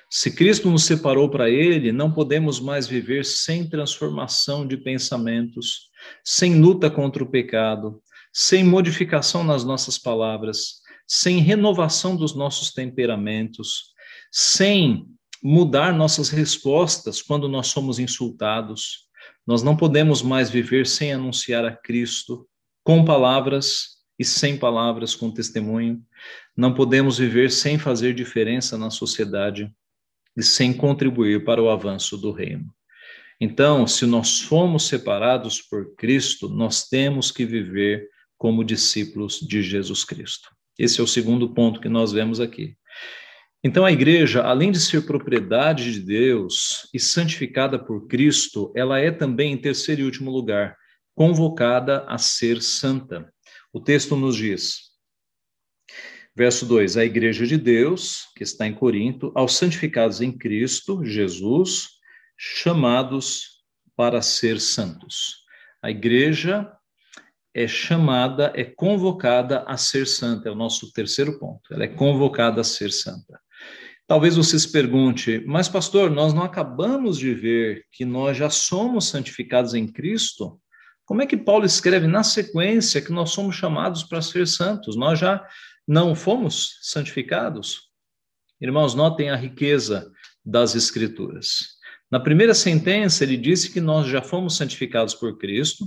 Se 0.08 0.30
Cristo 0.30 0.70
nos 0.70 0.84
separou 0.84 1.30
para 1.30 1.50
Ele, 1.50 1.90
não 1.90 2.12
podemos 2.12 2.60
mais 2.60 2.86
viver 2.86 3.24
sem 3.24 3.68
transformação 3.68 4.66
de 4.66 4.76
pensamentos, 4.76 5.88
sem 6.22 6.60
luta 6.60 6.90
contra 6.90 7.24
o 7.24 7.30
pecado, 7.30 8.02
sem 8.32 8.62
modificação 8.62 9.42
nas 9.42 9.64
nossas 9.64 9.98
palavras, 9.98 10.82
sem 11.06 11.38
renovação 11.38 12.14
dos 12.14 12.34
nossos 12.34 12.72
temperamentos, 12.72 13.92
sem 14.30 15.06
mudar 15.42 15.92
nossas 15.92 16.28
respostas 16.28 17.20
quando 17.20 17.48
nós 17.48 17.68
somos 17.68 17.98
insultados. 17.98 19.08
Nós 19.46 19.62
não 19.62 19.76
podemos 19.76 20.22
mais 20.22 20.50
viver 20.50 20.86
sem 20.86 21.12
anunciar 21.12 21.64
a 21.64 21.74
Cristo 21.74 22.46
com 22.82 23.04
palavras 23.04 23.98
e 24.18 24.24
sem 24.24 24.56
palavras, 24.56 25.14
com 25.14 25.30
testemunho. 25.30 26.00
Não 26.56 26.74
podemos 26.74 27.18
viver 27.18 27.50
sem 27.50 27.78
fazer 27.78 28.14
diferença 28.14 28.76
na 28.76 28.90
sociedade 28.90 29.72
e 30.36 30.42
sem 30.42 30.72
contribuir 30.72 31.44
para 31.44 31.62
o 31.62 31.70
avanço 31.70 32.16
do 32.16 32.32
reino. 32.32 32.72
Então, 33.40 33.86
se 33.86 34.06
nós 34.06 34.40
fomos 34.40 34.86
separados 34.86 35.60
por 35.60 35.94
Cristo, 35.96 36.48
nós 36.48 36.88
temos 36.88 37.30
que 37.30 37.44
viver 37.44 38.08
como 38.38 38.64
discípulos 38.64 39.40
de 39.40 39.62
Jesus 39.62 40.04
Cristo. 40.04 40.48
Esse 40.78 41.00
é 41.00 41.02
o 41.02 41.08
segundo 41.08 41.52
ponto 41.52 41.80
que 41.80 41.88
nós 41.88 42.12
vemos 42.12 42.40
aqui. 42.40 42.76
Então, 43.64 43.84
a 43.84 43.92
igreja, 43.92 44.42
além 44.42 44.72
de 44.72 44.80
ser 44.80 45.06
propriedade 45.06 45.92
de 45.92 46.00
Deus 46.00 46.88
e 46.92 46.98
santificada 46.98 47.78
por 47.78 48.08
Cristo, 48.08 48.72
ela 48.74 48.98
é 48.98 49.10
também, 49.10 49.52
em 49.52 49.56
terceiro 49.56 50.02
e 50.02 50.04
último 50.04 50.30
lugar, 50.30 50.76
convocada 51.14 52.04
a 52.08 52.18
ser 52.18 52.62
santa. 52.62 53.32
O 53.72 53.80
texto 53.80 54.16
nos 54.16 54.36
diz: 54.36 54.92
Verso 56.34 56.64
2: 56.66 56.96
A 56.96 57.04
igreja 57.04 57.46
de 57.46 57.58
Deus, 57.58 58.28
que 58.36 58.42
está 58.42 58.66
em 58.66 58.74
Corinto, 58.74 59.32
aos 59.34 59.56
santificados 59.56 60.20
em 60.20 60.32
Cristo 60.32 61.04
Jesus, 61.04 61.88
chamados 62.36 63.62
para 63.94 64.22
ser 64.22 64.58
santos. 64.58 65.42
A 65.82 65.90
igreja 65.90 66.72
é 67.54 67.68
chamada, 67.68 68.50
é 68.54 68.64
convocada 68.64 69.62
a 69.66 69.76
ser 69.76 70.06
santa, 70.06 70.48
é 70.48 70.52
o 70.52 70.56
nosso 70.56 70.90
terceiro 70.92 71.38
ponto. 71.38 71.72
Ela 71.72 71.84
é 71.84 71.88
convocada 71.88 72.62
a 72.62 72.64
ser 72.64 72.90
santa. 72.90 73.38
Talvez 74.06 74.36
você 74.36 74.58
se 74.58 74.70
pergunte, 74.70 75.42
mas 75.46 75.68
pastor, 75.68 76.10
nós 76.10 76.32
não 76.32 76.42
acabamos 76.42 77.18
de 77.18 77.34
ver 77.34 77.84
que 77.90 78.04
nós 78.04 78.36
já 78.36 78.48
somos 78.48 79.08
santificados 79.08 79.74
em 79.74 79.86
Cristo? 79.86 80.60
Como 81.12 81.20
é 81.20 81.26
que 81.26 81.36
Paulo 81.36 81.66
escreve 81.66 82.06
na 82.06 82.22
sequência 82.22 83.02
que 83.02 83.12
nós 83.12 83.32
somos 83.32 83.54
chamados 83.54 84.02
para 84.02 84.22
ser 84.22 84.48
santos? 84.48 84.96
Nós 84.96 85.18
já 85.18 85.46
não 85.86 86.14
fomos 86.14 86.78
santificados? 86.80 87.90
Irmãos, 88.58 88.94
notem 88.94 89.28
a 89.28 89.36
riqueza 89.36 90.10
das 90.42 90.74
Escrituras. 90.74 91.76
Na 92.10 92.18
primeira 92.18 92.54
sentença, 92.54 93.24
ele 93.24 93.36
disse 93.36 93.70
que 93.70 93.78
nós 93.78 94.06
já 94.06 94.22
fomos 94.22 94.56
santificados 94.56 95.14
por 95.14 95.36
Cristo, 95.36 95.84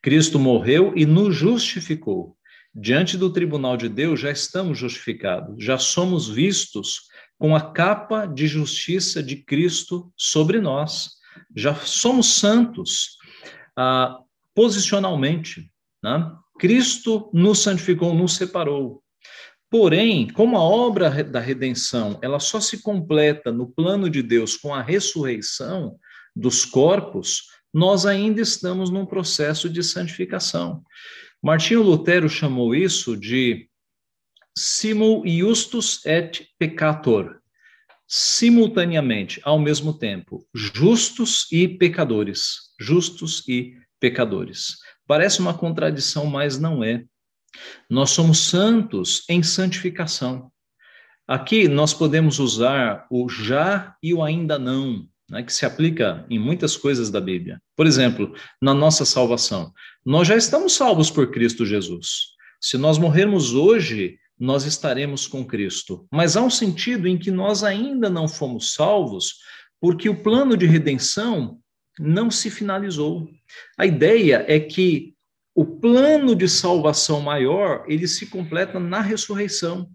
Cristo 0.00 0.38
morreu 0.38 0.92
e 0.94 1.04
nos 1.04 1.34
justificou. 1.34 2.36
Diante 2.72 3.18
do 3.18 3.32
tribunal 3.32 3.76
de 3.76 3.88
Deus, 3.88 4.20
já 4.20 4.30
estamos 4.30 4.78
justificados, 4.78 5.56
já 5.58 5.76
somos 5.76 6.28
vistos 6.28 7.00
com 7.36 7.56
a 7.56 7.72
capa 7.72 8.26
de 8.26 8.46
justiça 8.46 9.24
de 9.24 9.38
Cristo 9.38 10.12
sobre 10.16 10.60
nós, 10.60 11.18
já 11.56 11.74
somos 11.74 12.34
santos 12.34 13.18
ah, 13.82 14.20
posicionalmente. 14.54 15.72
Né? 16.02 16.30
Cristo 16.58 17.30
nos 17.32 17.60
santificou, 17.60 18.12
nos 18.14 18.36
separou. 18.36 19.02
Porém, 19.70 20.28
como 20.28 20.58
a 20.58 20.60
obra 20.60 21.24
da 21.24 21.40
redenção, 21.40 22.18
ela 22.20 22.38
só 22.38 22.60
se 22.60 22.82
completa 22.82 23.50
no 23.50 23.70
plano 23.70 24.10
de 24.10 24.22
Deus 24.22 24.54
com 24.54 24.74
a 24.74 24.82
ressurreição 24.82 25.98
dos 26.36 26.66
corpos, 26.66 27.44
nós 27.72 28.04
ainda 28.04 28.42
estamos 28.42 28.90
num 28.90 29.06
processo 29.06 29.70
de 29.70 29.82
santificação. 29.82 30.82
Martinho 31.42 31.82
Lutero 31.82 32.28
chamou 32.28 32.74
isso 32.74 33.16
de 33.16 33.66
simul 34.54 35.22
justus 35.26 36.04
et 36.04 36.46
peccator, 36.58 37.38
simultaneamente, 38.06 39.40
ao 39.44 39.58
mesmo 39.58 39.96
tempo, 39.96 40.44
justos 40.52 41.46
e 41.50 41.66
pecadores, 41.66 42.69
justos 42.80 43.46
e 43.46 43.76
pecadores. 44.00 44.78
Parece 45.06 45.40
uma 45.40 45.52
contradição, 45.52 46.24
mas 46.26 46.58
não 46.58 46.82
é. 46.82 47.04
Nós 47.88 48.10
somos 48.10 48.38
santos 48.38 49.24
em 49.28 49.42
santificação. 49.42 50.50
Aqui 51.28 51.68
nós 51.68 51.92
podemos 51.92 52.38
usar 52.38 53.06
o 53.10 53.28
já 53.28 53.94
e 54.02 54.14
o 54.14 54.22
ainda 54.22 54.58
não, 54.58 55.06
né, 55.28 55.42
que 55.42 55.52
se 55.52 55.66
aplica 55.66 56.26
em 56.28 56.38
muitas 56.38 56.76
coisas 56.76 57.10
da 57.10 57.20
Bíblia. 57.20 57.60
Por 57.76 57.86
exemplo, 57.86 58.34
na 58.60 58.74
nossa 58.74 59.04
salvação. 59.04 59.72
Nós 60.04 60.26
já 60.26 60.36
estamos 60.36 60.72
salvos 60.72 61.10
por 61.10 61.30
Cristo 61.30 61.66
Jesus. 61.66 62.30
Se 62.60 62.76
nós 62.76 62.98
morrermos 62.98 63.54
hoje, 63.54 64.18
nós 64.38 64.64
estaremos 64.64 65.26
com 65.26 65.44
Cristo. 65.44 66.06
Mas 66.10 66.36
há 66.36 66.42
um 66.42 66.50
sentido 66.50 67.06
em 67.06 67.18
que 67.18 67.30
nós 67.30 67.62
ainda 67.62 68.08
não 68.08 68.26
fomos 68.26 68.72
salvos, 68.72 69.36
porque 69.80 70.08
o 70.08 70.22
plano 70.22 70.56
de 70.56 70.66
redenção 70.66 71.59
não 72.00 72.30
se 72.30 72.50
finalizou. 72.50 73.28
A 73.76 73.84
ideia 73.84 74.44
é 74.48 74.58
que 74.58 75.14
o 75.54 75.64
plano 75.64 76.34
de 76.34 76.48
salvação 76.48 77.20
maior, 77.20 77.84
ele 77.86 78.08
se 78.08 78.26
completa 78.26 78.80
na 78.80 79.00
ressurreição. 79.00 79.90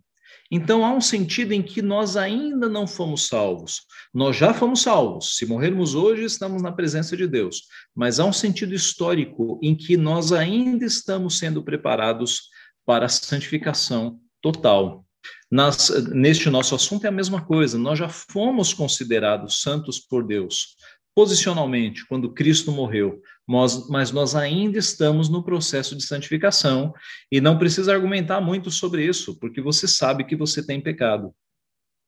Então 0.52 0.86
há 0.86 0.94
um 0.94 1.02
sentido 1.02 1.54
em 1.54 1.64
que 1.64 1.82
nós 1.82 2.16
ainda 2.16 2.70
não 2.70 2.86
fomos 2.86 3.28
salvos. 3.28 3.82
Nós 4.14 4.36
já 4.36 4.54
fomos 4.54 4.82
salvos. 4.84 5.38
Se 5.38 5.46
morrermos 5.46 5.96
hoje, 5.96 6.24
estamos 6.24 6.62
na 6.62 6.72
presença 6.72 7.18
de 7.18 7.26
Deus. 7.26 7.64
Mas 7.96 8.20
há 8.20 8.26
um 8.26 8.34
sentido 8.34 8.76
histórico 8.76 9.60
em 9.64 9.76
que 9.76 9.98
nós 9.98 10.32
ainda 10.32 10.86
estamos 10.86 11.40
sendo 11.40 11.64
preparados 11.64 12.50
para 12.86 13.08
a 13.08 13.10
santificação 13.10 14.20
total. 14.40 15.04
Nas, 15.50 15.90
neste 16.12 16.50
nosso 16.50 16.76
assunto 16.76 17.06
é 17.06 17.08
a 17.08 17.12
mesma 17.12 17.44
coisa, 17.44 17.78
nós 17.78 17.98
já 17.98 18.10
fomos 18.10 18.74
considerados 18.74 19.62
santos 19.62 20.00
por 20.00 20.26
Deus, 20.26 20.76
posicionalmente, 21.16 22.06
quando 22.06 22.34
Cristo 22.34 22.74
morreu, 22.74 23.22
nós, 23.48 23.88
mas 23.90 24.12
nós 24.12 24.36
ainda 24.36 24.78
estamos 24.78 25.30
no 25.30 25.42
processo 25.42 25.96
de 25.96 26.04
santificação 26.04 26.94
e 27.32 27.40
não 27.40 27.58
precisa 27.58 27.94
argumentar 27.94 28.42
muito 28.42 28.70
sobre 28.70 29.06
isso, 29.06 29.40
porque 29.40 29.62
você 29.62 29.88
sabe 29.88 30.26
que 30.26 30.36
você 30.36 30.66
tem 30.66 30.82
pecado. 30.82 31.34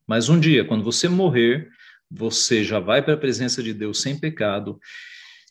Mas 0.06 0.28
um 0.28 0.38
dia, 0.38 0.66
quando 0.66 0.84
você 0.84 1.08
morrer, 1.08 1.70
você 2.12 2.64
já 2.64 2.80
vai 2.80 3.02
para 3.02 3.14
a 3.14 3.18
presença 3.18 3.64
de 3.64 3.74
Deus 3.74 4.02
sem 4.02 4.20
pecado 4.20 4.78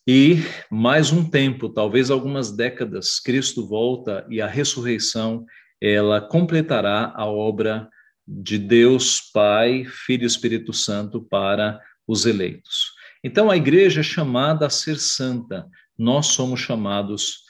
e 0.06 0.36
mais 0.70 1.10
um 1.10 1.28
tempo, 1.28 1.68
talvez 1.68 2.10
algumas 2.10 2.52
décadas, 2.52 3.18
Cristo 3.18 3.66
volta 3.66 4.24
e 4.30 4.40
a 4.40 4.46
ressurreição 4.46 5.44
ela 5.80 6.20
completará 6.20 7.12
a 7.16 7.26
obra 7.26 7.88
de 8.26 8.58
Deus 8.58 9.20
Pai, 9.32 9.84
Filho 9.84 10.22
e 10.22 10.26
Espírito 10.26 10.72
Santo 10.72 11.20
para 11.20 11.80
os 12.06 12.24
eleitos. 12.24 12.95
Então 13.26 13.50
a 13.50 13.56
igreja 13.56 14.02
é 14.02 14.04
chamada 14.04 14.68
a 14.68 14.70
ser 14.70 15.00
santa, 15.00 15.68
nós 15.98 16.26
somos 16.26 16.60
chamados 16.60 17.40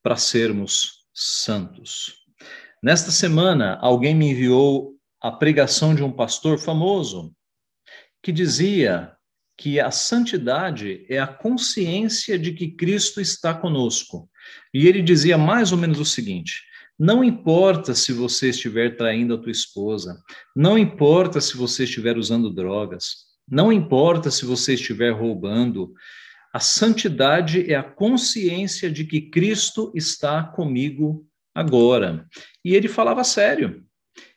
para 0.00 0.14
sermos 0.14 1.08
santos. 1.12 2.24
Nesta 2.80 3.10
semana, 3.10 3.76
alguém 3.80 4.14
me 4.14 4.30
enviou 4.30 4.94
a 5.20 5.32
pregação 5.32 5.92
de 5.92 6.04
um 6.04 6.12
pastor 6.12 6.56
famoso 6.56 7.34
que 8.22 8.30
dizia 8.30 9.10
que 9.58 9.80
a 9.80 9.90
santidade 9.90 11.04
é 11.08 11.18
a 11.18 11.26
consciência 11.26 12.38
de 12.38 12.52
que 12.52 12.70
Cristo 12.70 13.20
está 13.20 13.52
conosco. 13.52 14.30
E 14.72 14.86
ele 14.86 15.02
dizia 15.02 15.36
mais 15.36 15.72
ou 15.72 15.78
menos 15.78 15.98
o 15.98 16.04
seguinte: 16.04 16.62
não 16.96 17.24
importa 17.24 17.92
se 17.92 18.12
você 18.12 18.50
estiver 18.50 18.96
traindo 18.96 19.34
a 19.34 19.38
tua 19.38 19.50
esposa, 19.50 20.16
não 20.54 20.78
importa 20.78 21.40
se 21.40 21.56
você 21.56 21.82
estiver 21.82 22.16
usando 22.16 22.54
drogas, 22.54 23.33
não 23.48 23.72
importa 23.72 24.30
se 24.30 24.44
você 24.44 24.74
estiver 24.74 25.10
roubando, 25.10 25.92
a 26.52 26.60
santidade 26.60 27.70
é 27.70 27.74
a 27.74 27.82
consciência 27.82 28.90
de 28.90 29.04
que 29.04 29.22
Cristo 29.22 29.92
está 29.94 30.42
comigo 30.42 31.26
agora. 31.54 32.26
E 32.64 32.74
ele 32.74 32.88
falava 32.88 33.24
sério. 33.24 33.84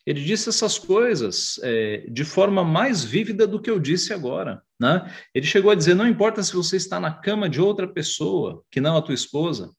Ele 0.06 0.24
disse 0.24 0.50
essas 0.50 0.80
coisas 0.80 1.60
é, 1.62 2.06
de 2.10 2.24
forma 2.24 2.63
mais 2.63 3.04
vívida 3.04 3.46
do 3.46 3.62
que 3.62 3.70
eu 3.70 3.78
disse 3.78 4.13
agora. 4.13 4.63
Né? 4.80 5.13
Ele 5.34 5.46
chegou 5.46 5.70
a 5.70 5.76
dizer: 5.76 5.96
não 5.96 6.08
importa 6.08 6.41
se 6.41 6.54
você 6.54 6.78
está 6.78 7.00
na 7.00 7.12
cama 7.12 7.50
de 7.50 7.60
outra 7.60 7.88
pessoa 7.88 8.63
que 8.72 8.80
não 8.80 8.98
a 8.98 9.02
tua 9.02 9.13
esposa. 9.13 9.72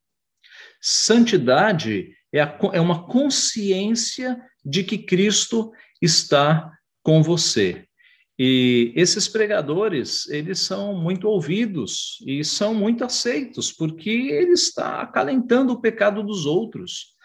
Santidade 0.80 2.12
é, 2.32 2.40
a, 2.40 2.58
é 2.72 2.80
uma 2.80 3.06
consciência 3.06 4.38
de 4.64 4.84
que 4.84 4.98
Cristo 4.98 5.72
está 6.00 6.70
com 7.02 7.22
você. 7.22 7.88
E 8.38 8.92
esses 8.94 9.27
pregadores, 9.27 10.29
eles 10.29 10.61
são 10.61 10.94
muito 10.94 11.27
ouvidos 11.29 12.18
e 12.27 12.44
são 12.44 12.72
muito 12.72 13.05
aceitos, 13.05 13.72
porque 13.72 14.11
ele 14.11 14.53
está 14.53 15.03
acalentando 15.03 15.72
o 15.72 15.81
pecado 15.81 16.22
dos 16.22 16.46
outros. 16.46 17.16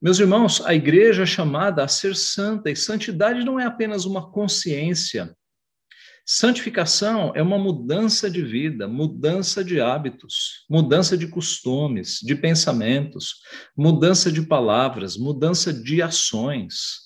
Meus 0.00 0.18
irmãos, 0.18 0.60
a 0.66 0.74
igreja 0.74 1.22
é 1.22 1.26
chamada 1.26 1.82
a 1.82 1.88
ser 1.88 2.14
santa, 2.14 2.70
e 2.70 2.76
santidade 2.76 3.44
não 3.44 3.58
é 3.58 3.64
apenas 3.64 4.04
uma 4.04 4.30
consciência, 4.30 5.34
Santificação 6.28 7.30
é 7.36 7.40
uma 7.40 7.56
mudança 7.56 8.28
de 8.28 8.42
vida, 8.42 8.88
mudança 8.88 9.62
de 9.62 9.80
hábitos, 9.80 10.66
mudança 10.68 11.16
de 11.16 11.28
costumes, 11.28 12.18
de 12.20 12.34
pensamentos, 12.34 13.36
mudança 13.76 14.32
de 14.32 14.42
palavras, 14.42 15.16
mudança 15.16 15.72
de 15.72 16.02
ações. 16.02 16.96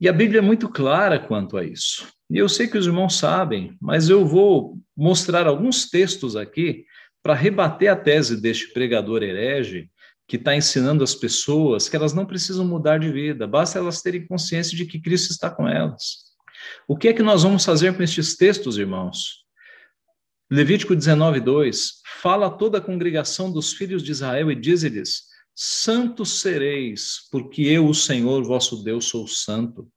E 0.00 0.08
a 0.08 0.12
Bíblia 0.12 0.40
é 0.40 0.42
muito 0.42 0.68
clara 0.68 1.20
quanto 1.20 1.56
a 1.56 1.64
isso. 1.64 2.04
E 2.30 2.36
eu 2.36 2.48
sei 2.48 2.68
que 2.68 2.76
os 2.76 2.86
irmãos 2.86 3.16
sabem, 3.16 3.76
mas 3.80 4.08
eu 4.08 4.26
vou 4.26 4.78
mostrar 4.96 5.46
alguns 5.46 5.88
textos 5.88 6.36
aqui 6.36 6.84
para 7.22 7.34
rebater 7.34 7.90
a 7.90 7.96
tese 7.96 8.40
deste 8.40 8.72
pregador 8.72 9.22
herege 9.22 9.90
que 10.26 10.36
está 10.36 10.54
ensinando 10.54 11.02
as 11.02 11.14
pessoas 11.14 11.88
que 11.88 11.96
elas 11.96 12.12
não 12.12 12.26
precisam 12.26 12.66
mudar 12.66 12.98
de 12.98 13.10
vida, 13.10 13.46
basta 13.46 13.78
elas 13.78 14.02
terem 14.02 14.26
consciência 14.26 14.76
de 14.76 14.84
que 14.84 15.00
Cristo 15.00 15.30
está 15.30 15.48
com 15.50 15.66
elas. 15.66 16.28
O 16.86 16.96
que 16.96 17.08
é 17.08 17.14
que 17.14 17.22
nós 17.22 17.42
vamos 17.42 17.64
fazer 17.64 17.96
com 17.96 18.02
estes 18.02 18.36
textos, 18.36 18.76
irmãos? 18.76 19.44
Levítico 20.50 20.94
19, 20.94 21.40
2. 21.40 22.02
Fala 22.20 22.46
a 22.46 22.50
toda 22.50 22.78
a 22.78 22.80
congregação 22.80 23.50
dos 23.50 23.72
filhos 23.72 24.02
de 24.02 24.10
Israel 24.10 24.50
e 24.50 24.54
diz-lhes: 24.54 25.24
Santos 25.54 26.40
sereis, 26.40 27.28
porque 27.30 27.62
eu, 27.62 27.86
o 27.86 27.94
Senhor 27.94 28.42
vosso 28.44 28.82
Deus, 28.82 29.06
sou 29.06 29.26
santo. 29.26 29.90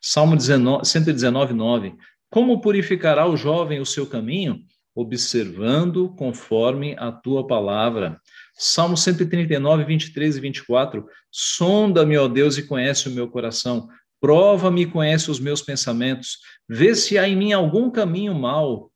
Salmo 0.00 0.36
19, 0.36 0.86
119, 0.86 1.54
9. 1.54 1.94
Como 2.30 2.60
purificará 2.60 3.26
o 3.26 3.36
jovem 3.36 3.80
o 3.80 3.86
seu 3.86 4.06
caminho? 4.06 4.62
Observando 4.94 6.14
conforme 6.16 6.94
a 6.98 7.10
tua 7.10 7.46
palavra. 7.46 8.20
Salmo 8.54 8.96
139, 8.96 9.84
23 9.84 10.36
e 10.36 10.40
24. 10.40 11.06
Sonda-me, 11.30 12.16
ó 12.16 12.26
Deus, 12.26 12.58
e 12.58 12.62
conhece 12.64 13.08
o 13.08 13.12
meu 13.12 13.28
coração. 13.28 13.88
Prova-me 14.20 14.82
e 14.82 14.86
conhece 14.86 15.30
os 15.30 15.38
meus 15.38 15.62
pensamentos. 15.62 16.38
Vê 16.68 16.94
se 16.94 17.16
há 17.16 17.28
em 17.28 17.36
mim 17.36 17.52
algum 17.52 17.90
caminho 17.90 18.34
mau 18.34 18.90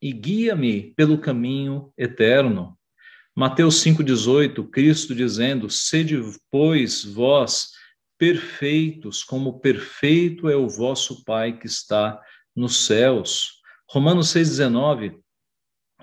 e 0.00 0.12
guia-me 0.12 0.92
pelo 0.94 1.18
caminho 1.18 1.90
eterno. 1.96 2.76
Mateus 3.34 3.82
5,18, 3.82 4.68
Cristo 4.70 5.14
dizendo: 5.14 5.68
Sede, 5.68 6.20
pois, 6.50 7.04
vós 7.04 7.75
perfeitos, 8.18 9.22
como 9.22 9.60
perfeito 9.60 10.48
é 10.48 10.56
o 10.56 10.68
vosso 10.68 11.24
Pai 11.24 11.58
que 11.58 11.66
está 11.66 12.20
nos 12.54 12.86
céus. 12.86 13.60
Romanos 13.88 14.28
6,19, 14.28 15.20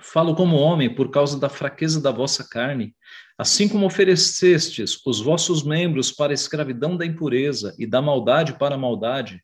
Falo 0.03 0.35
como 0.35 0.57
homem 0.57 0.93
por 0.93 1.09
causa 1.09 1.39
da 1.39 1.47
fraqueza 1.47 2.01
da 2.01 2.11
vossa 2.11 2.45
carne, 2.47 2.93
assim 3.37 3.69
como 3.69 3.85
oferecestes 3.85 4.99
os 5.05 5.21
vossos 5.21 5.63
membros 5.63 6.11
para 6.11 6.33
a 6.33 6.35
escravidão 6.35 6.97
da 6.97 7.05
impureza 7.05 7.73
e 7.79 7.87
da 7.87 8.01
maldade 8.01 8.59
para 8.59 8.75
a 8.75 8.77
maldade, 8.77 9.41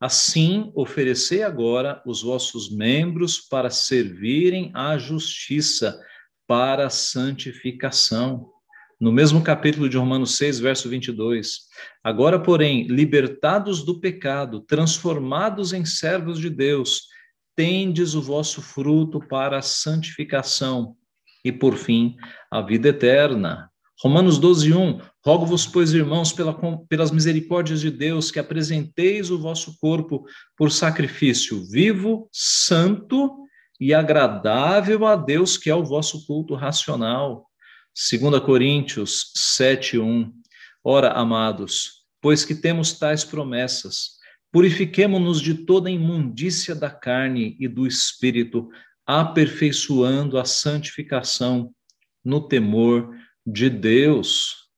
assim 0.00 0.72
oferecei 0.74 1.42
agora 1.42 2.02
os 2.06 2.22
vossos 2.22 2.74
membros 2.74 3.38
para 3.38 3.68
servirem 3.68 4.70
à 4.74 4.96
justiça, 4.96 6.00
para 6.46 6.86
a 6.86 6.90
santificação. 6.90 8.50
No 9.00 9.12
mesmo 9.12 9.42
capítulo 9.42 9.88
de 9.88 9.96
Romanos 9.96 10.36
6, 10.36 10.58
verso 10.58 10.88
22. 10.88 11.60
Agora, 12.02 12.38
porém, 12.40 12.86
libertados 12.88 13.84
do 13.84 14.00
pecado, 14.00 14.60
transformados 14.60 15.72
em 15.72 15.84
servos 15.84 16.40
de 16.40 16.50
Deus, 16.50 17.02
tendes 17.54 18.14
o 18.14 18.22
vosso 18.22 18.60
fruto 18.60 19.20
para 19.20 19.58
a 19.58 19.62
santificação 19.62 20.96
e, 21.44 21.52
por 21.52 21.76
fim, 21.76 22.16
a 22.50 22.60
vida 22.60 22.88
eterna. 22.88 23.70
Romanos 24.00 24.38
12, 24.38 24.72
1. 24.72 25.00
Rogo-vos, 25.24 25.66
pois, 25.66 25.92
irmãos, 25.92 26.32
pela, 26.32 26.56
pelas 26.88 27.10
misericórdias 27.10 27.80
de 27.80 27.90
Deus, 27.90 28.30
que 28.30 28.38
apresenteis 28.38 29.30
o 29.30 29.38
vosso 29.38 29.76
corpo 29.80 30.24
por 30.56 30.70
sacrifício 30.70 31.64
vivo, 31.68 32.28
santo 32.32 33.44
e 33.80 33.94
agradável 33.94 35.06
a 35.06 35.16
Deus, 35.16 35.56
que 35.56 35.70
é 35.70 35.74
o 35.74 35.84
vosso 35.84 36.26
culto 36.26 36.54
racional. 36.54 37.47
2 38.10 38.40
Coríntios 38.40 39.32
7, 39.34 39.98
1. 39.98 40.32
Ora, 40.84 41.12
amados, 41.12 42.04
pois 42.20 42.44
que 42.44 42.54
temos 42.54 42.92
tais 42.92 43.24
promessas, 43.24 44.18
Purifiquemo-nos 44.50 45.42
de 45.42 45.54
toda 45.54 45.90
imundícia 45.90 46.74
da 46.74 46.90
carne 46.90 47.54
e 47.60 47.68
do 47.68 47.86
espírito, 47.86 48.70
aperfeiçoando 49.06 50.38
a 50.38 50.44
santificação 50.44 51.74
no 52.24 52.40
temor 52.40 53.14
de 53.46 53.68
Deus. 53.68 54.68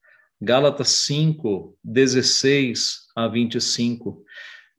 Gálatas 0.41 0.89
5, 1.07 1.79
16 1.85 3.07
a 3.15 3.29
25. 3.29 4.25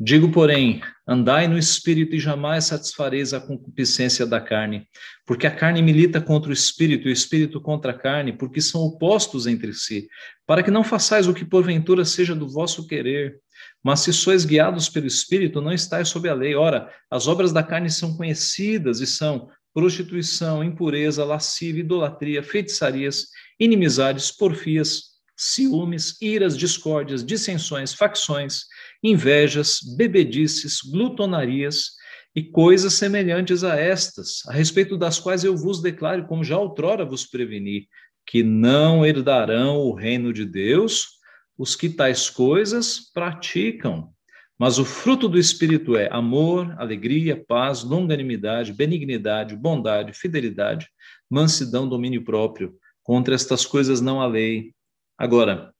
Digo, 0.03 0.31
porém, 0.31 0.81
andai 1.07 1.47
no 1.47 1.59
espírito 1.59 2.15
e 2.15 2.19
jamais 2.19 2.65
satisfareis 2.65 3.35
a 3.35 3.39
concupiscência 3.39 4.25
da 4.25 4.41
carne, 4.41 4.87
porque 5.27 5.45
a 5.45 5.55
carne 5.55 5.79
milita 5.79 6.19
contra 6.19 6.49
o 6.49 6.53
espírito 6.53 7.07
e 7.07 7.11
o 7.11 7.13
espírito 7.13 7.61
contra 7.61 7.91
a 7.91 7.97
carne, 7.97 8.33
porque 8.33 8.59
são 8.59 8.81
opostos 8.81 9.45
entre 9.45 9.71
si, 9.75 10.07
para 10.47 10.63
que 10.63 10.71
não 10.71 10.83
façais 10.83 11.27
o 11.27 11.35
que 11.35 11.45
porventura 11.45 12.03
seja 12.03 12.33
do 12.33 12.49
vosso 12.49 12.87
querer. 12.87 13.37
Mas 13.83 13.99
se 13.99 14.11
sois 14.11 14.43
guiados 14.43 14.89
pelo 14.89 15.05
espírito, 15.05 15.61
não 15.61 15.71
estáis 15.71 16.09
sob 16.09 16.27
a 16.27 16.33
lei. 16.33 16.55
Ora, 16.55 16.91
as 17.07 17.27
obras 17.27 17.53
da 17.53 17.61
carne 17.61 17.91
são 17.91 18.17
conhecidas 18.17 19.01
e 19.01 19.05
são 19.05 19.49
prostituição, 19.71 20.63
impureza, 20.63 21.23
lascívia, 21.23 21.81
idolatria, 21.81 22.41
feitiçarias, 22.41 23.27
inimizades, 23.59 24.31
porfias, 24.31 25.10
ciúmes, 25.41 26.15
iras, 26.21 26.57
discórdias, 26.57 27.25
dissensões, 27.25 27.93
facções, 27.93 28.65
invejas, 29.03 29.79
bebedices, 29.97 30.79
glutonarias 30.81 31.91
e 32.35 32.43
coisas 32.43 32.93
semelhantes 32.93 33.63
a 33.63 33.75
estas, 33.75 34.45
a 34.47 34.53
respeito 34.53 34.97
das 34.97 35.19
quais 35.19 35.43
eu 35.43 35.57
vos 35.57 35.81
declaro, 35.81 36.27
como 36.27 36.43
já 36.43 36.57
outrora 36.57 37.03
vos 37.03 37.25
preveni, 37.25 37.87
que 38.25 38.43
não 38.43 39.05
herdarão 39.05 39.77
o 39.77 39.93
reino 39.93 40.31
de 40.31 40.45
Deus 40.45 41.19
os 41.57 41.75
que 41.75 41.89
tais 41.89 42.29
coisas 42.29 43.11
praticam. 43.13 44.11
Mas 44.57 44.77
o 44.77 44.85
fruto 44.85 45.27
do 45.27 45.39
Espírito 45.39 45.95
é 45.95 46.07
amor, 46.11 46.75
alegria, 46.77 47.43
paz, 47.47 47.83
longanimidade, 47.83 48.73
benignidade, 48.73 49.55
bondade, 49.55 50.13
fidelidade, 50.13 50.87
mansidão, 51.27 51.89
domínio 51.89 52.23
próprio. 52.23 52.75
Contra 53.01 53.33
estas 53.33 53.65
coisas 53.65 54.01
não 54.01 54.21
há 54.21 54.27
lei. 54.27 54.71
Agora, 55.21 55.71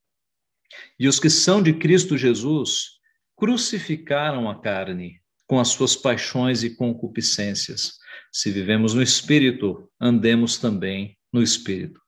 e 1.00 1.08
os 1.08 1.20
que 1.20 1.28
são 1.28 1.64
de 1.64 1.74
Cristo 1.74 2.16
Jesus 2.16 3.00
crucificaram 3.36 4.48
a 4.48 4.62
carne 4.62 5.20
com 5.48 5.60
as 5.60 5.70
suas 5.70 5.96
paixões 5.96 6.62
e 6.62 6.76
concupiscências. 6.76 7.94
Se 8.32 8.52
vivemos 8.52 8.94
no 8.94 9.02
Espírito, 9.02 9.90
andemos 10.00 10.60
também 10.60 11.18
no 11.34 11.42
Espírito. 11.42 12.00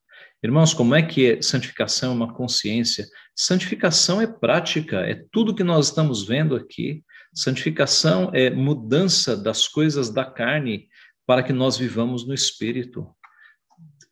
Irmãos, 0.43 0.75
como 0.75 0.93
é 0.93 1.01
que 1.01 1.31
é 1.31 1.41
santificação 1.41 2.11
é 2.11 2.15
uma 2.15 2.33
consciência? 2.35 3.03
Santificação 3.35 4.21
é 4.21 4.27
prática, 4.27 4.99
é 4.99 5.25
tudo 5.31 5.55
que 5.55 5.63
nós 5.63 5.87
estamos 5.87 6.27
vendo 6.27 6.55
aqui. 6.55 7.03
Santificação 7.33 8.29
é 8.31 8.51
mudança 8.51 9.35
das 9.35 9.67
coisas 9.67 10.11
da 10.11 10.23
carne 10.23 10.87
para 11.25 11.41
que 11.41 11.51
nós 11.51 11.79
vivamos 11.79 12.27
no 12.27 12.33
Espírito. 12.35 13.07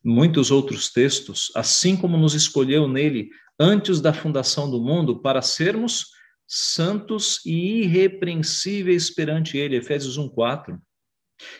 Muitos 0.04 0.50
outros 0.50 0.90
textos, 0.90 1.52
assim 1.54 1.96
como 1.96 2.16
nos 2.16 2.34
escolheu 2.34 2.88
nele 2.88 3.30
antes 3.58 4.00
da 4.00 4.12
fundação 4.12 4.70
do 4.70 4.80
mundo 4.80 5.20
para 5.20 5.40
sermos 5.40 6.06
santos 6.46 7.40
e 7.46 7.82
irrepreensíveis 7.82 9.10
perante 9.10 9.56
ele, 9.56 9.76
Efésios 9.76 10.18
1:4. 10.18 10.78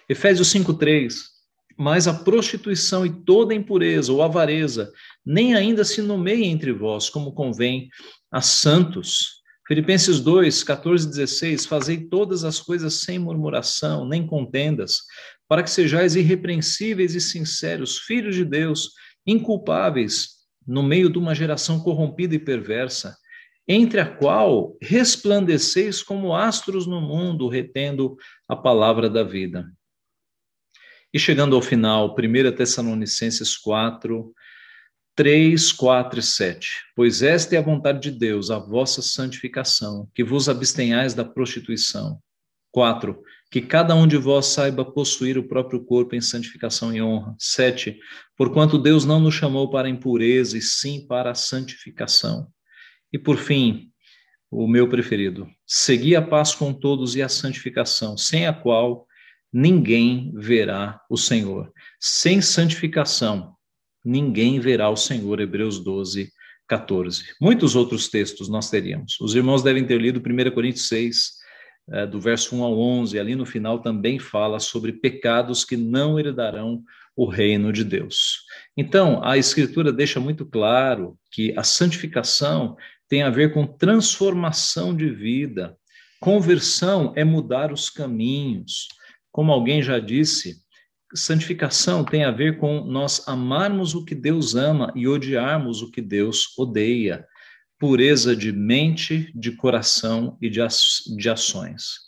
Efésios 0.09 0.48
5:3. 0.48 1.31
Mas 1.78 2.07
a 2.07 2.12
prostituição 2.12 3.07
e 3.07 3.24
toda 3.24 3.55
impureza 3.55 4.12
ou 4.12 4.22
avareza 4.22 4.92
nem 5.24 5.55
ainda 5.55 5.85
se 5.85 6.02
nomeie 6.02 6.44
entre 6.44 6.72
vós, 6.72 7.09
como 7.09 7.33
convém 7.33 7.88
a 8.31 8.42
santos. 8.42 9.40
Filipenses 9.66 10.20
2, 10.20 10.64
14 10.64 11.07
e 11.07 11.11
16, 11.11 11.64
fazei 11.64 11.96
todas 12.09 12.44
as 12.44 12.61
coisas 12.61 12.94
sem 12.94 13.18
murmuração, 13.18 14.07
nem 14.07 14.26
contendas, 14.26 14.98
para 15.52 15.62
que 15.62 15.70
sejais 15.70 16.16
irrepreensíveis 16.16 17.14
e 17.14 17.20
sinceros, 17.20 17.98
filhos 17.98 18.35
de 18.35 18.42
Deus, 18.42 18.92
inculpáveis, 19.27 20.29
no 20.66 20.83
meio 20.83 21.10
de 21.10 21.18
uma 21.18 21.35
geração 21.35 21.79
corrompida 21.79 22.35
e 22.35 22.38
perversa, 22.38 23.14
entre 23.68 24.00
a 24.00 24.06
qual 24.06 24.74
resplandeceis 24.81 26.02
como 26.02 26.35
astros 26.35 26.87
no 26.87 27.02
mundo, 27.02 27.48
retendo 27.48 28.16
a 28.48 28.56
palavra 28.56 29.10
da 29.10 29.22
vida. 29.22 29.70
E 31.12 31.18
chegando 31.18 31.54
ao 31.54 31.60
final, 31.60 32.16
1 32.18 32.56
Tessalonicenses 32.56 33.54
4, 33.58 34.33
3, 35.14 35.70
4 35.70 36.18
e 36.18 36.22
7. 36.22 36.70
Pois 36.96 37.20
esta 37.20 37.56
é 37.56 37.58
a 37.58 37.62
vontade 37.62 38.00
de 38.00 38.18
Deus, 38.18 38.50
a 38.50 38.58
vossa 38.58 39.02
santificação, 39.02 40.08
que 40.14 40.24
vos 40.24 40.48
abstenhais 40.48 41.12
da 41.12 41.27
prostituição. 41.27 42.18
4. 42.70 43.22
Que 43.53 43.61
cada 43.61 43.94
um 43.94 44.07
de 44.07 44.17
vós 44.17 44.46
saiba 44.46 44.85
possuir 44.85 45.38
o 45.38 45.46
próprio 45.46 45.85
corpo 45.85 46.17
em 46.17 46.21
santificação 46.21 46.92
e 46.92 47.00
honra. 47.00 47.37
7. 47.38 47.96
Porquanto 48.37 48.79
Deus 48.79 49.05
não 49.05 49.21
nos 49.21 49.35
chamou 49.35 49.71
para 49.71 49.88
impureza, 49.88 50.59
e 50.59 50.63
sim 50.63 51.07
para 51.07 51.31
a 51.31 51.35
santificação. 51.35 52.48
E 53.13 53.19
por 53.19 53.37
fim, 53.37 53.92
o 54.50 54.67
meu 54.67 54.88
preferido, 54.88 55.46
segui 55.67 56.17
a 56.17 56.23
paz 56.23 56.55
com 56.55 56.73
todos 56.73 57.15
e 57.15 57.23
a 57.23 57.29
santificação, 57.29 58.17
sem 58.17 58.46
a 58.46 58.53
qual 58.53 59.07
ninguém 59.53 60.33
verá 60.35 60.98
o 61.11 61.17
Senhor. 61.17 61.71
Sem 62.00 62.40
santificação, 62.40 63.55
ninguém 64.03 64.61
verá 64.61 64.88
o 64.88 64.96
Senhor. 64.96 65.40
Hebreus 65.40 65.79
12, 65.79 66.33
14. 66.67 67.25
Muitos 67.38 67.77
outros 67.77 68.09
textos 68.09 68.48
nós 68.48 68.71
teríamos. 68.71 69.21
Os 69.21 69.35
irmãos 69.35 69.63
devem 69.63 69.87
ter 69.87 70.00
lido 70.00 70.21
1 70.21 70.50
Coríntios 70.53 70.88
6, 70.88 71.33
é, 71.33 71.41
do 72.10 72.20
verso 72.20 72.56
1 72.56 72.62
ao 72.62 72.78
11, 72.78 73.18
ali 73.18 73.35
no 73.35 73.44
final 73.44 73.80
também 73.80 74.18
fala 74.18 74.60
sobre 74.60 74.92
pecados 74.92 75.64
que 75.64 75.76
não 75.76 76.18
herdarão 76.18 76.83
o 77.16 77.26
reino 77.26 77.72
de 77.72 77.85
Deus. 77.85 78.44
Então, 78.76 79.22
a 79.22 79.37
Escritura 79.37 79.92
deixa 79.92 80.18
muito 80.18 80.46
claro 80.46 81.18
que 81.30 81.52
a 81.58 81.62
santificação 81.62 82.76
tem 83.08 83.22
a 83.22 83.30
ver 83.30 83.52
com 83.52 83.66
transformação 83.66 84.96
de 84.96 85.10
vida. 85.10 85.76
Conversão 86.20 87.12
é 87.14 87.24
mudar 87.24 87.72
os 87.72 87.90
caminhos. 87.90 88.88
Como 89.30 89.52
alguém 89.52 89.83
já 89.83 89.98
disse, 89.98 90.56
santificação 91.14 92.04
tem 92.04 92.24
a 92.24 92.30
ver 92.30 92.58
com 92.58 92.83
nós 92.85 93.26
amarmos 93.28 93.94
o 93.94 94.04
que 94.04 94.14
Deus 94.14 94.54
ama 94.54 94.92
e 94.94 95.06
odiarmos 95.06 95.83
o 95.83 95.90
que 95.90 96.00
Deus 96.00 96.56
odeia. 96.56 97.26
Pureza 97.83 98.37
de 98.37 98.52
mente, 98.52 99.33
de 99.35 99.56
coração 99.56 100.38
e 100.40 100.48
de, 100.48 100.60
de 101.16 101.28
ações. 101.28 101.98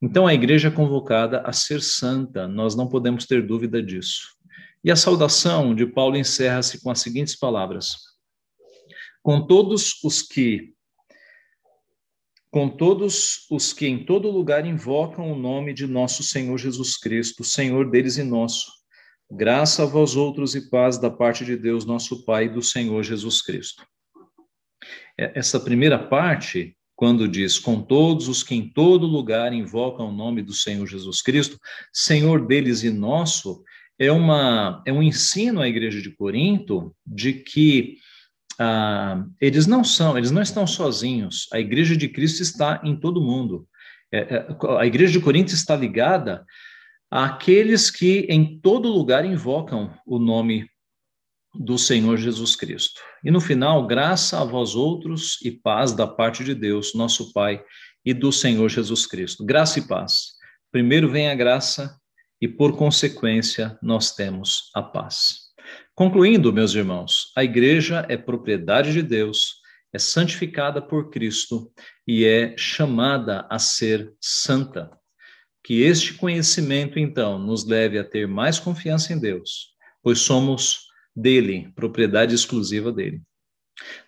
Então 0.00 0.26
a 0.26 0.32
igreja 0.32 0.68
é 0.68 0.70
convocada 0.70 1.42
a 1.42 1.52
ser 1.52 1.82
santa, 1.82 2.48
nós 2.48 2.74
não 2.74 2.88
podemos 2.88 3.26
ter 3.26 3.46
dúvida 3.46 3.82
disso. 3.82 4.34
E 4.82 4.90
a 4.90 4.96
saudação 4.96 5.74
de 5.74 5.84
Paulo 5.84 6.16
encerra-se 6.16 6.82
com 6.82 6.90
as 6.90 7.00
seguintes 7.00 7.36
palavras: 7.36 7.98
com 9.22 9.46
todos 9.46 10.02
os 10.02 10.22
que 10.22 10.72
com 12.50 12.70
todos 12.70 13.46
os 13.50 13.74
que 13.74 13.86
em 13.86 14.06
todo 14.06 14.30
lugar 14.30 14.64
invocam 14.64 15.30
o 15.30 15.38
nome 15.38 15.74
de 15.74 15.86
nosso 15.86 16.22
Senhor 16.22 16.56
Jesus 16.56 16.96
Cristo, 16.96 17.44
Senhor 17.44 17.90
deles 17.90 18.16
e 18.16 18.22
nosso. 18.22 18.72
Graça 19.30 19.82
a 19.82 19.86
vós 19.86 20.16
outros 20.16 20.54
e 20.54 20.70
paz 20.70 20.96
da 20.96 21.10
parte 21.10 21.44
de 21.44 21.58
Deus, 21.58 21.84
nosso 21.84 22.24
Pai, 22.24 22.46
e 22.46 22.48
do 22.48 22.62
Senhor 22.62 23.02
Jesus 23.02 23.42
Cristo. 23.42 23.84
É, 25.20 25.32
essa 25.34 25.60
primeira 25.60 25.98
parte, 25.98 26.74
quando 26.96 27.28
diz 27.28 27.58
com 27.58 27.82
todos 27.82 28.26
os 28.26 28.42
que 28.42 28.54
em 28.54 28.66
todo 28.66 29.06
lugar 29.06 29.52
invocam 29.52 30.08
o 30.08 30.12
nome 30.12 30.40
do 30.40 30.54
Senhor 30.54 30.86
Jesus 30.86 31.20
Cristo, 31.20 31.58
Senhor 31.92 32.46
deles 32.46 32.82
e 32.82 32.88
nosso, 32.88 33.62
é, 33.98 34.10
uma, 34.10 34.82
é 34.86 34.92
um 34.92 35.02
ensino 35.02 35.60
à 35.60 35.68
igreja 35.68 36.00
de 36.00 36.10
Corinto 36.10 36.96
de 37.06 37.34
que 37.34 37.98
ah, 38.58 39.22
eles 39.38 39.66
não 39.66 39.84
são, 39.84 40.16
eles 40.16 40.30
não 40.30 40.40
estão 40.40 40.66
sozinhos. 40.66 41.46
A 41.52 41.60
igreja 41.60 41.94
de 41.94 42.08
Cristo 42.08 42.42
está 42.42 42.80
em 42.82 42.96
todo 42.96 43.20
mundo. 43.20 43.68
É, 44.10 44.20
é, 44.20 44.46
a 44.78 44.86
igreja 44.86 45.12
de 45.12 45.20
Corinto 45.20 45.52
está 45.52 45.76
ligada 45.76 46.46
àqueles 47.10 47.90
que 47.90 48.20
em 48.30 48.58
todo 48.58 48.88
lugar 48.88 49.26
invocam 49.26 49.92
o 50.06 50.18
nome 50.18 50.66
do 51.54 51.76
Senhor 51.76 52.16
Jesus 52.16 52.54
Cristo. 52.54 53.00
E 53.24 53.30
no 53.30 53.40
final, 53.40 53.86
graça 53.86 54.40
a 54.40 54.44
vós 54.44 54.74
outros 54.74 55.38
e 55.42 55.50
paz 55.50 55.92
da 55.92 56.06
parte 56.06 56.44
de 56.44 56.54
Deus, 56.54 56.94
nosso 56.94 57.32
Pai, 57.32 57.62
e 58.04 58.14
do 58.14 58.32
Senhor 58.32 58.68
Jesus 58.68 59.06
Cristo. 59.06 59.44
Graça 59.44 59.78
e 59.78 59.86
paz. 59.86 60.32
Primeiro 60.70 61.10
vem 61.10 61.28
a 61.28 61.34
graça 61.34 61.98
e, 62.40 62.48
por 62.48 62.76
consequência, 62.76 63.78
nós 63.82 64.14
temos 64.14 64.70
a 64.74 64.82
paz. 64.82 65.50
Concluindo, 65.94 66.52
meus 66.52 66.74
irmãos, 66.74 67.32
a 67.36 67.44
igreja 67.44 68.06
é 68.08 68.16
propriedade 68.16 68.92
de 68.92 69.02
Deus, 69.02 69.56
é 69.92 69.98
santificada 69.98 70.80
por 70.80 71.10
Cristo 71.10 71.70
e 72.06 72.24
é 72.24 72.54
chamada 72.56 73.46
a 73.50 73.58
ser 73.58 74.14
santa. 74.20 74.90
Que 75.62 75.82
este 75.82 76.14
conhecimento, 76.14 76.98
então, 76.98 77.38
nos 77.38 77.66
leve 77.66 77.98
a 77.98 78.04
ter 78.04 78.26
mais 78.26 78.58
confiança 78.58 79.12
em 79.12 79.20
Deus, 79.20 79.74
pois 80.02 80.20
somos 80.20 80.89
dele, 81.14 81.72
propriedade 81.74 82.34
exclusiva 82.34 82.92
dele. 82.92 83.22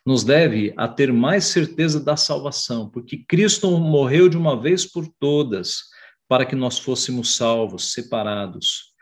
Nos 0.05 0.23
deve 0.25 0.75
a 0.77 0.87
ter 0.87 1.13
mais 1.13 1.45
certeza 1.45 1.99
da 1.99 2.17
salvação, 2.17 2.91
porque 2.91 3.25
Cristo 3.27 3.71
morreu 3.79 4.29
de 4.29 4.37
uma 4.37 4.61
vez 4.61 4.85
por 4.85 5.07
todas 5.19 5.85
para 6.29 6.47
que 6.47 6.57
nós 6.57 6.79
fôssemos 6.79 7.37
salvos, 7.37 7.93
separados. 7.93 8.93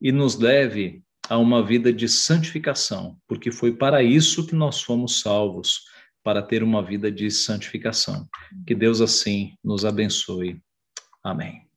E 0.00 0.10
nos 0.10 0.36
deve 0.36 1.02
a 1.28 1.38
uma 1.38 1.64
vida 1.64 1.92
de 1.92 2.08
santificação, 2.08 3.16
porque 3.28 3.52
foi 3.52 3.72
para 3.72 4.02
isso 4.02 4.46
que 4.46 4.54
nós 4.54 4.82
fomos 4.82 5.20
salvos, 5.20 5.84
para 6.22 6.42
ter 6.42 6.62
uma 6.62 6.82
vida 6.82 7.10
de 7.10 7.30
santificação. 7.30 8.28
Que 8.66 8.74
Deus 8.74 9.00
assim 9.00 9.54
nos 9.64 9.84
abençoe. 9.84 10.60
Amém. 11.22 11.69